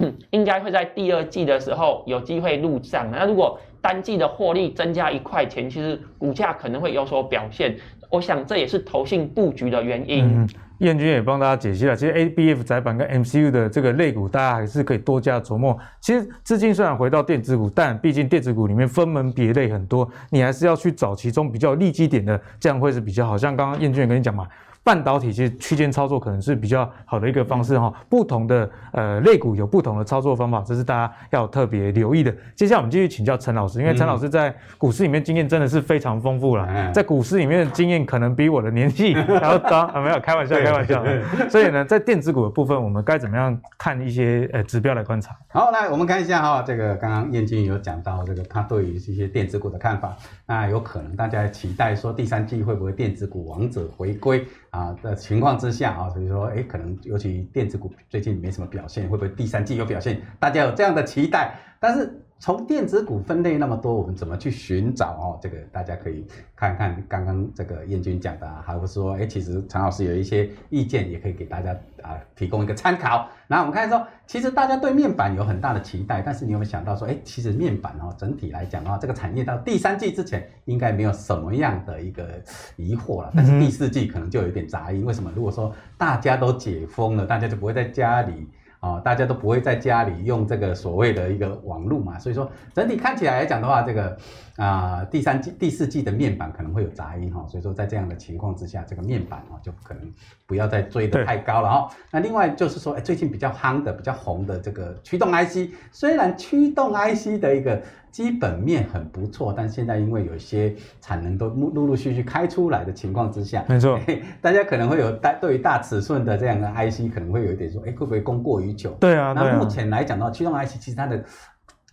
[0.00, 3.08] 嗯应该会在第二季的时候有机会入账。
[3.12, 7.76] 那如果单季的获利增加一块钱，其实股价可能会有所表现。
[8.10, 10.24] 我想这也是投信布局的原因。
[10.24, 15.78] 嗯，彦钧也帮大家解析了，其实 ABF 载板跟 MCU 的这个类股，大家还是可以多加琢磨。
[16.00, 23.38] 其实资金虽然回到电子股，但毕竟电子股里面分门别类很多，你还是要去找其中比较利基点的，这样会是比较好。
[23.38, 24.48] 像刚刚彦钧也跟你讲嘛。
[24.86, 32.32] 半导体其实区间操作可能是比较好的一个方式哈，不同的呃类股有不同的操作方法，这是大家要特别留意的。
[32.54, 41.04] 接下来我们继续请教陈老师，因为陈老师在股市里面经验真的是非常丰富了，在股市里面的经验可能比我的年纪还要高啊，没有开玩笑， 开玩笑。
[41.50, 45.36] 所以呢，在电子股的部分，我们该怎么样看一些呃指标来观察？
[45.48, 50.16] 好，来我们看一下哈，这个刚刚燕君有讲到这个他对于一些电子股的看法，
[50.46, 54.46] 那有可能大家期待说第三季会不会电子股王者回归？
[54.76, 60.20] 啊的情况之下啊，所以说，哎，可能尤其电子股最近没什么表现，会不会第三季有表现？
[60.38, 62.22] 大家有这样的期待，但是。
[62.38, 65.38] 从电子股分类那么多，我们怎么去寻找哦？
[65.42, 66.24] 这个大家可以
[66.54, 73.26] 看看刚刚这个燕军讲的，还有说，哎，其实陈老师有一些意见，也可以给大家啊提供一个参考。
[73.48, 82.28] 然后我们看说，其实大家对面板有很大的期待，但是你有没有想到说，哎，其实面板哦，整体来讲的话，这个产业到第三季之前应该没有什么样的一个
[82.76, 85.06] 疑惑了，但是第四季可能就有一点杂音。
[85.06, 85.32] 为什么？
[85.34, 88.46] 如果说大家都解封了，大家就不会在家里。
[88.80, 94.16] 啊，大家都不会在家里用这个所谓的一个网络嘛，所以说整体看起来来讲的话，这个
[94.56, 100.02] 啊第三季、第四季的面板可能会有杂音哈，所以说在这样的情况之下，这个面板哦就可能
[100.46, 101.90] 不要再追得太高了哈。
[102.10, 107.80] 那另外就是说，哎，最近比较夯的、比较红的这个驱动 IC，虽然驱动 IC 的一个。
[108.12, 114.00] 基本面很不错，但现在因为有一些产能都陆陆续续开出来的情况之下，没错，
[114.40, 118.88] 大家可能会有大对于大尺寸的这样的 IC 可能会有一点说，哎，会不会供过于求？
[118.92, 121.22] 对啊，那目前来讲的话，驱动 IC 其实它的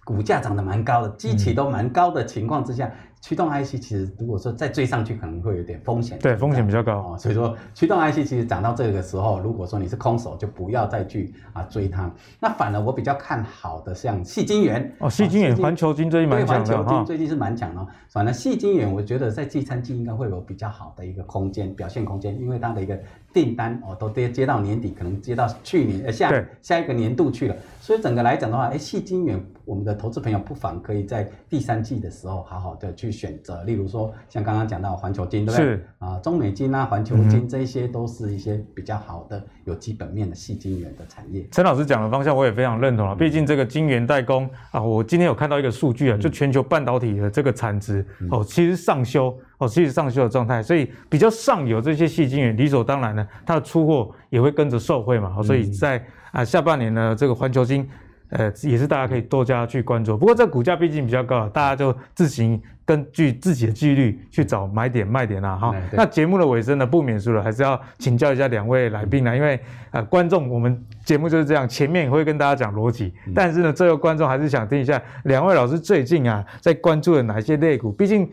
[0.03, 2.87] 股价涨得蛮高的，基期都蛮高的情况之下。
[2.87, 2.91] 嗯
[3.23, 6.19] 驱动 IC 其实如果说再追上去，可能会有点风险。
[6.19, 7.17] 对，风险比较高哦。
[7.17, 12.11] 所以说，驱动 IC 其实涨到这个时候，如果说你是空手，就不要再去啊追它。
[12.37, 16.65] 那反而我比较看好的，像矽晶圆哦，矽晶圆、环球金最近蛮强的。
[16.65, 17.87] 环球金最近是蛮强的。
[18.09, 22.99] 反正矽晶圆，我觉得在第三季应该会有比较好的一个空间表现空间，因为它的一个
[23.31, 27.55] 订单哦都接接到年底，可能接到去年呃下下一个年度去了。
[27.79, 33.13] 所以整个来讲的话，哎，矽晶圆，我们的投资朋友不妨可以在第三季的时候好好的去。
[33.13, 35.65] 选择，例如说像刚刚讲到环球金，对不对？
[35.65, 41.47] 是啊，中美金啊，环球金这些都是一些比较好的、有基本面的细晶圆的产业。
[41.51, 57.87] 陈老师讲的方向我也非常认同了，毕竟这个晶圆代工啊，我今天有看到一个数据啊，就全球半导体的这个产值哦，其实上修哦，其实上修的状态，所以比较上游这些细晶圆理所当然呢，它的出货也会跟着受惠嘛，所以在啊下半年呢，这个环球晶。
[58.33, 60.17] 呃，也是大家可以多加去关注。
[60.17, 65.55] 不过这股价毕竟比较高，大家就自行根据自己的纪律去找买点卖点啦。
[65.55, 65.75] 哈。
[65.91, 69.35] 那节目的尾声呢，不免俗了，还是要请教一下两位来宾啦。
[69.35, 69.59] 因为
[69.91, 78.29] 呃，观众我们节目就是这样，前面也会跟大家讲逻辑，但是呢，最后观众还是想听一下两位老师最近啊在关注的哪些类股，毕竟。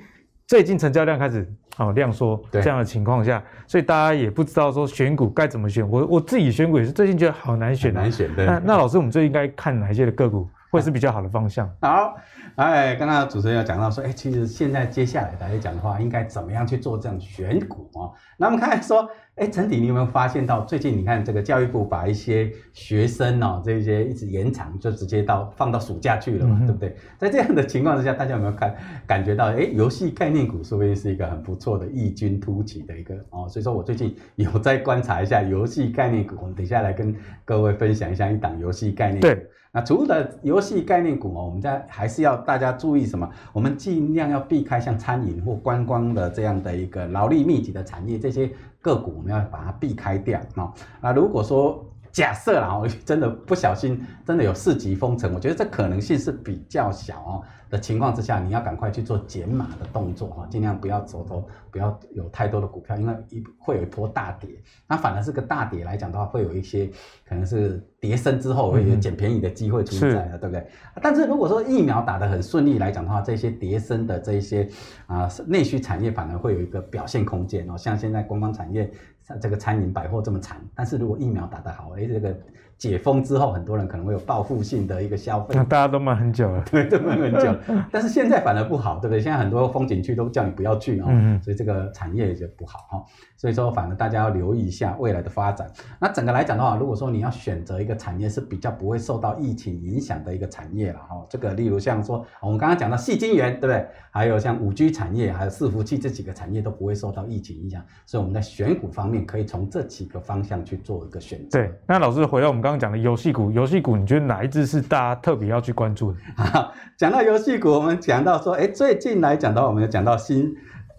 [0.51, 5.89] 最近成交量开始哦量缩，这样的情况下，所以大家也不知道说选股该怎么选。
[5.89, 8.29] 我我自己选股也是最近觉得好难选，难选。
[8.35, 8.45] 对。
[8.47, 11.71] 那那老师，我们最应该看哪些的个股会是比较好的方向？
[11.83, 12.17] 好，
[12.57, 18.11] 哎，刚刚主持人有讲到说，哎，其实现在接下来来讲的话，应该怎么样去做这样选股啊？
[18.37, 19.09] 那我们看说。
[19.41, 26.95] 哎，陈迪，你有没有发现到最近你看这个教育部把一些学生哦，这些一直延长，就直接到放到暑假去了嘛，嗯、对不对？
[27.17, 28.77] 在这样的情况之下，大家有没有看
[29.07, 33.49] 感觉到，哎，游戏概念股说不定是一个很不错的异军突起的一个哦？
[33.49, 37.17] 所以说我最近有在观察一下游戏概念股，我们等一下来跟
[37.47, 39.27] 各位分享一下一档游戏概念股。
[39.27, 39.47] 对。
[39.73, 43.31] 那除了游戏概念股哦，我们在还是要大家注意什么？
[43.53, 48.51] 我们尽量要避开像餐饮或观光的这样的一个劳力密集的产业，这些
[48.81, 50.73] 个股我们要把它避开掉啊。
[51.01, 57.43] 那如果说假设啦，我真的不小心真的有四级封城，我觉得这可能性是比较小哦。
[57.71, 64.51] 的情况之下，你要赶快去做减码的动作哈，尽量不要走头不要有太多的股票，因为一会有一波大跌。
[64.89, 66.91] 那反而是个大跌来讲的话，会有一些
[67.25, 70.67] 可能是跌升之后会有捡便宜的机会存在的，对不对？
[71.01, 74.69] 但是如果说疫苗打得很顺利来讲的话，这些跌升的这一些
[75.07, 77.79] 啊内需产业反而会有一个表现空间哦。
[77.79, 82.37] 像现在观光产业，像这个餐饮百货这么惨，但是如果疫苗打得好，哎，这个。
[82.81, 85.55] 解封之后，很多人可能会有报复性的一个消费。
[85.55, 87.55] 那大家都闷很久了， 对，都闷很久。
[87.93, 89.21] 但是现在反而不好，对不对？
[89.21, 93.05] 现在很多风景区都叫你不要去啊，嗯、所以这个产业就不好哈。
[93.37, 95.71] 所以说，反而大家要留意一下未来的发展。
[96.01, 103.87] 那整个来讲的话，如果说你要选择一个产业是比较不会受到疫情影响的一个产业了哈，这个例如像说我们刚刚讲到细晶圆，对不对？
[104.11, 111.59] 还有像五 G 产业，还有伺服器这几个产业都不会受到疫情影响，所以我们在选股方面可以从这几个方向去做一个选择。
[111.59, 116.19] 对，那老师回到我们刚刚讲的游戏股，游戏股你觉得哪一支是大家特别要去关注的？
[116.97, 120.55] 讲到游戏股，我们讲到说，哎，最近来讲到我们有讲到新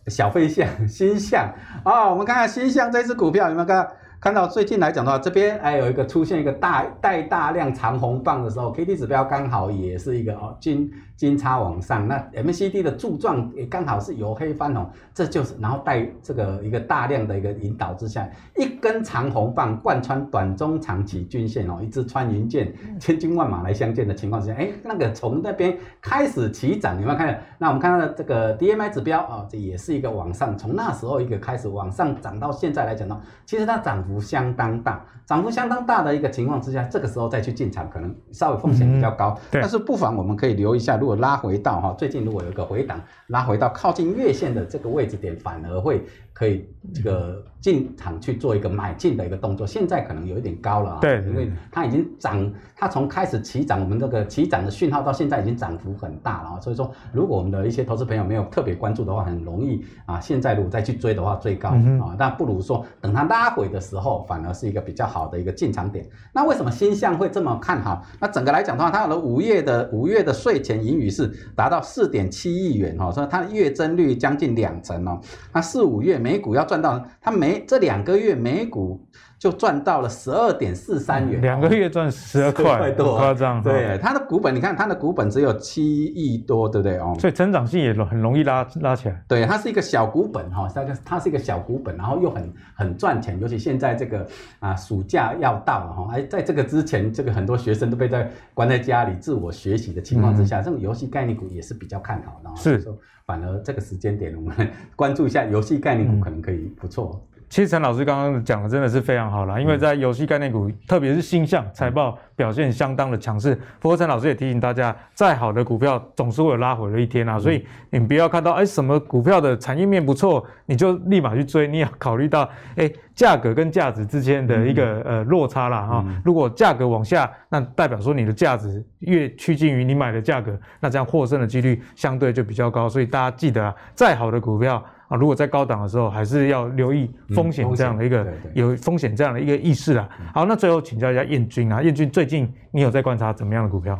[0.07, 1.49] 小飞象、新象
[1.83, 3.87] 啊，我们看看新象这支股票有没有看？
[4.19, 10.91] 看到最近来讲的话，这边哎有一个出现一个大带大量长红棒的时候，K D 指标刚好也是一个哦金
[11.21, 27.39] 金叉往上，那 M C D 的柱状也刚好是由黑翻红，这就是然后带这个一个大量的一个引导之下，一根长红棒贯穿短中长期均线哦，一支穿云箭，千军万马来相见的情况之下，哎，那个从那边开始起涨，有没有看到？
[27.57, 34.01] 那我们看到的这个 D M I 指标啊、哦，这也是一个往上，从那时候一个开始往上涨到现在来讲呢，其实它涨。
[34.01, 39.37] 幅相当大，涨幅相当大的一个情况之下，这个时候再去进场，可能稍微风险比较高。
[39.51, 46.01] 嗯、但是不妨我们可以留意一下，如果拉回到哈，最近如果有一个回档，拉回到靠近月线的这个位置点，反而会。
[46.33, 66.07] 可以这个进场去做一个买进的一个动作，现在可能有一点高了啊，对，因为它已经涨，它从开始起涨，我们这个起涨的讯号到现在已经涨幅很大了啊，所以说如果我们的一些投资朋友没有特别关注的话，很容易啊，现在如果再去追的话，追高啊，那不如说等它拉回的时候，反而是一个比较好的一个进场点。
[66.33, 68.03] 那为什么鈊象会这么看好？
[68.19, 75.21] 那整个来讲的话，它的五月的五月的税前盈余是达到四点七亿元哦，所以它的月增率将近两成哦，
[75.53, 76.41] 那四五月美。
[76.41, 78.99] 股要赚到，它每这两个月美股
[79.41, 83.59] 就赚到了十二点四三元，两个月赚十二块多，夸张。
[83.63, 87.15] 对，它的股本，你看它的股本只有七亿多，对不对哦？
[87.19, 89.19] 所以成长性也很容易拉拉起来。
[89.27, 94.27] 对，它是一个小股本哈，它它是一个小股本，然后又很很赚钱，尤其现在这个
[94.59, 102.55] 啊暑假要到了哈，哎，在这个之前，这个很多学生都被在关在家里自我学习的情况之下，嗯、这种游戏概念股也是比较看好的。
[102.55, 102.93] 是。
[103.25, 107.19] 反而这个时间点，我们关注一下游戏概念股，可能可以不错。
[107.51, 113.53] 其实陈老师刚刚讲的真的是非常好啦，因为在游戏概念股，特别是星象财报表现相当的强势。
[113.77, 126.05] 不过陈老师也提醒大家，再好的股票总是会有拉回的一天啊，所以你不要看到哎什么股票的产业面不错，你就立马去追，你要考虑到哎价格跟价值之间的一个呃落差啦哈。
[126.23, 132.87] 如果价格往下，那代表说你的价值越趋近于你买的价格，那这样获胜的几率相对就比较高。
[132.87, 134.81] 所以大家记得啊，再好的股票。
[135.11, 140.07] 啊，如果在高档的时候，还是要留意风险这样的一个、嗯、有风险这样的一个意识啊。
[140.33, 143.99] 好，那最后请教一下燕军啊，燕军最近你有在观察怎么样的股票？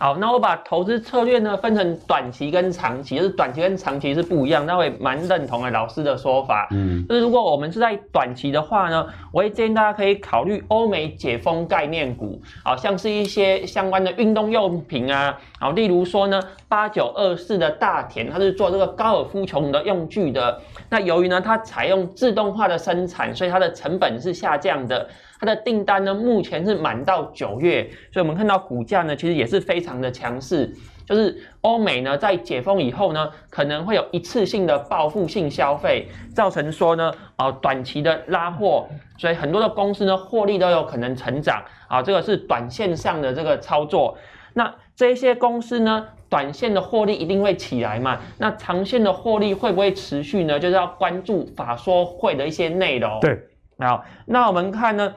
[0.00, 6.68] 好，那我把投资策略呢分成短期跟长期，就是短期跟长期是不一样，那我也蛮认同的老师的说法。
[6.70, 20.60] 嗯，就是如果我们是在短期的话呢，我会建议大家可以考虑欧美解封概念股，好像是一些相关的运动用品啊，好，例如说呢八九二四的大田，它是做这个高尔夫球的用具的，
[20.90, 25.08] 那由于呢它采用自动化的生产，所以它的成本是下降的。
[25.40, 30.72] 它的订单呢，目前是满到九月，所以我们看到股价呢，其实也是非常的强势。
[31.06, 38.86] 就是欧美呢，在解封以后呢，可能会有一次性的报复性消费，造成说呢，啊，短期的拉货，
[39.16, 44.18] 所以很多的公司呢，获利都有可能成长啊，这个是短线上的这个操作。
[44.58, 48.18] 那这些公司呢，短线的获利一定会起来嘛？
[48.38, 50.58] 那长线的获利会不会持续呢？
[50.58, 53.20] 就是要关注法说会的一些内容。
[53.20, 53.38] 对，
[53.78, 55.14] 好，那我们看呢？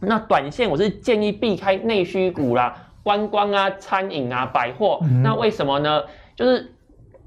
[0.00, 4.98] 那短线我是建议避开内需股啦，观光啊、餐饮啊、百货。
[5.02, 6.02] 嗯、那为什么呢？
[6.34, 6.72] 就是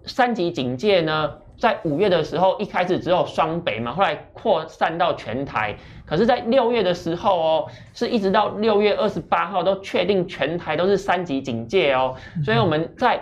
[0.06, 1.32] 三级警戒呢，
[1.64, 5.74] 在五月的时候一开始只有双北嘛，后来扩散到全台。
[6.06, 12.16] 可是，在六月的时候哦，是一直到六月二十八号都确定全台都是三级警戒哦。
[12.44, 13.18] 所以我们在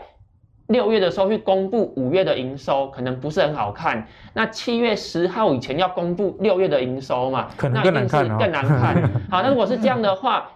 [0.69, 4.07] 六月的时候去公布五月的营收，可能不是很好看。
[4.33, 9.11] 那七月十号以前要公布六月的营收嘛，可能更难看，那一定是更难看。
[9.29, 10.49] 好，那如果是这样的话，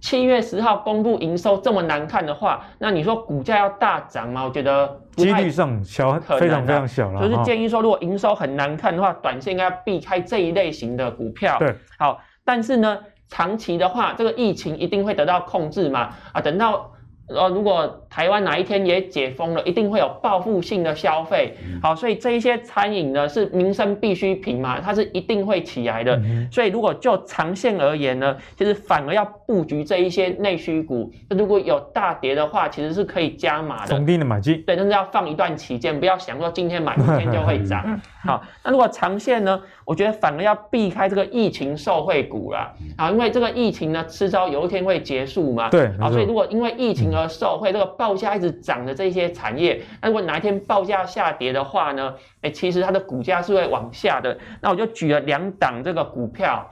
[0.00, 4.42] 七月十号公布营收这么难看的话，那你说股价要大涨吗？
[4.42, 7.28] 我觉得几率上小，非常非常小了。
[7.28, 11.56] 就是建议说，如果营收很难看的话，短线应该要避开这一类型的股票。
[11.58, 12.98] 对，好，但是呢，
[13.28, 16.10] 长期的话，这个疫情一定会得到控制嘛？
[16.32, 16.92] 啊，等到。
[17.28, 21.56] 呃，如果台湾哪一天也解封了，一定会有报复性的消费。
[21.82, 26.20] 好，所以这一些餐饮呢是民生必需品嘛，它是一定会起来的。
[26.50, 31.10] 所以如果就长线而言呢，其实反而要布局这一些内需股。
[31.28, 33.94] 那如果有大跌的话，其实是可以加码的。
[33.94, 34.62] 稳定的买进。
[34.64, 38.00] 对，但是要放一段期间，不要想说今天买明天就会涨。
[38.22, 42.72] 好，那如果长线呢，我觉得反而要避开这个疫情受惠股啦。
[42.96, 45.68] 啊，因为这个疫情呢，迟早有一天会结束嘛。
[45.70, 45.86] 对。
[46.00, 52.14] 啊，所以如果因为疫情而受惠，这个报价一直涨的这些产业，那如果哪一天报价下跌的话呢？
[52.42, 54.36] 哎，其实它的股价是会往下的。
[54.60, 56.68] 那我就举了两档这个股票，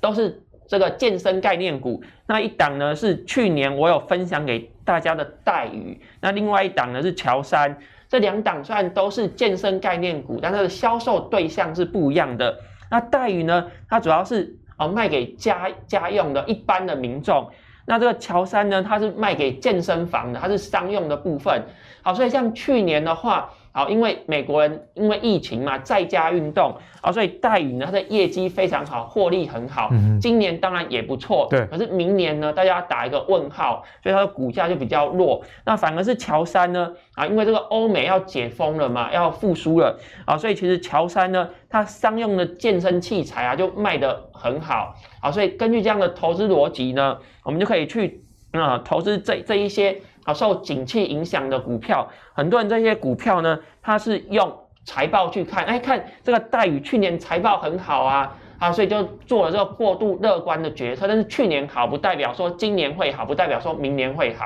[0.00, 2.02] 都是这个健身概念股。
[2.26, 7.76] 那一档呢是去年我有分享给大家的戴宇，那另外一档呢是乔山。
[8.08, 12.58] 这两档虽然都是健身概念股，但它的销售对象是不一样的。
[12.90, 17.50] 那戴宇呢，它主要是哦卖给家家用的一般的民众。
[17.88, 21.64] 那这个乔山呢，它是卖给健身房的，它是商用的部分。
[22.02, 29.88] 好，所以像去年的话，好，因为美国人因为疫情嘛，在家运动，啊，所以戴宇呢，它的业绩非常好，获利很好。
[29.92, 30.18] 嗯。
[30.20, 31.46] 今年当然也不错。
[31.48, 31.64] 对。
[31.66, 35.40] 可是明年呢，大家打一个问号，所以它的股价就比较弱。
[35.64, 44.92] 那反而是乔山呢，啊，因为这个欧美要解封了嘛，要复苏了，啊，所以其实乔山呢，它商用的健身器材啊，就卖得很好。
[45.22, 49.96] 好，所以根据这样的投资逻辑呢，我们就可以去啊、呃、投资这这一些
[50.28, 52.06] 啊受景气影响的股票。
[52.34, 54.54] 很多人这些股票呢，它是用
[54.84, 61.08] 财报去看，哎，看这个戴宇去年财报很好啊，啊，所以就做了这个过度乐观的决策。
[61.08, 64.44] 但是去年好不代表说今年会好，不代表说明年会好。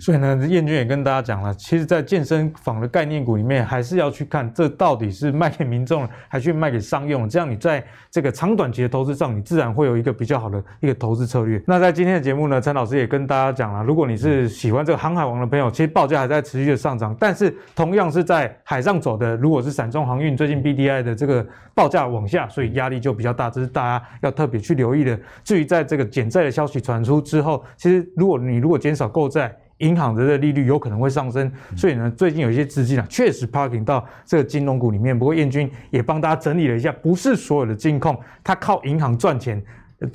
[0.00, 7.28] 所以呢，燕军也跟大家讲了，其实，在健身房的概念股里面，还是要去看这到底是卖给民众，还是卖给商用。
[7.28, 11.60] 这样你在这个长短期的投资上，你自然会有一个比较好的一个投资策略。
[11.66, 21.44] 那在今天的节目呢，陈老师也跟大家讲了，如果你是喜欢这个航海王的朋友，其实报价还在持续的上涨，但是同样是在海上走的，如果是散装航运，最近 BDI 的这个
[21.74, 25.18] 报价往下，所以压力就比较大，这是大家要特别去留意的。
[25.42, 35.18] 至于在这个减债的消息传出之后，其实如果你如果减少购债，银行的这个利率有可能会上升，所以呢，最近有一些资金啊，确实 parking 到这个金融股里面。
[35.18, 39.60] 不过燕军也帮大家整理了一下，不是所有的金控它靠银行赚钱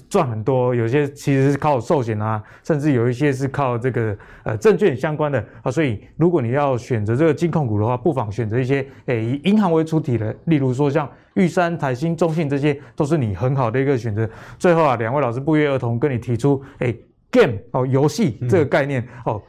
[0.07, 5.69] 赚很多，有些其实是靠寿险啊，甚至有一些是靠这个呃证券相关的啊。
[5.69, 14.29] 所以如果你要选择这个金控股的话，不妨选择一些诶以银行为主体的，例如说像玉山、台新、中信这些，都是你很好的一个选择。
[14.57, 16.97] 最后啊，两位老师不约而同跟你提出诶。
[17.31, 19.41] Game 哦，游戏这个概念、嗯、哦，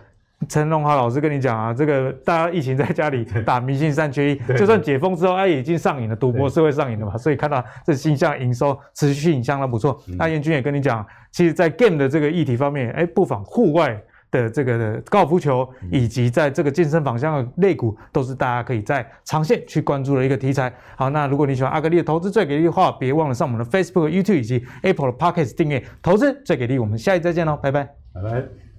[0.49, 10.01] 陈荣华老师跟你讲啊，这个大家疫情在家里打明星三缺一，就算解封之后，哎，已经上瘾了，赌博是会上瘾的嘛，所以看到这新项营收持续性相当不错。
[10.09, 14.01] 嗯、那彦钧也跟你讲，其实，在 game 的这个议题方面，哎，不妨户外
[14.31, 20.72] 的这个高尔夫球，以及在这个健身房相关的类股，都是大家可以在长线去关注的一个题材。
[20.97, 25.85] 好，那如果你喜欢阿格力的投资最给力的话，别忘了上我们的 Facebook、YouTube 以及 Apple 的 Podcast 订阅。
[26.03, 28.69] 投资最给力，我们下期再见喽，拜拜，拜拜。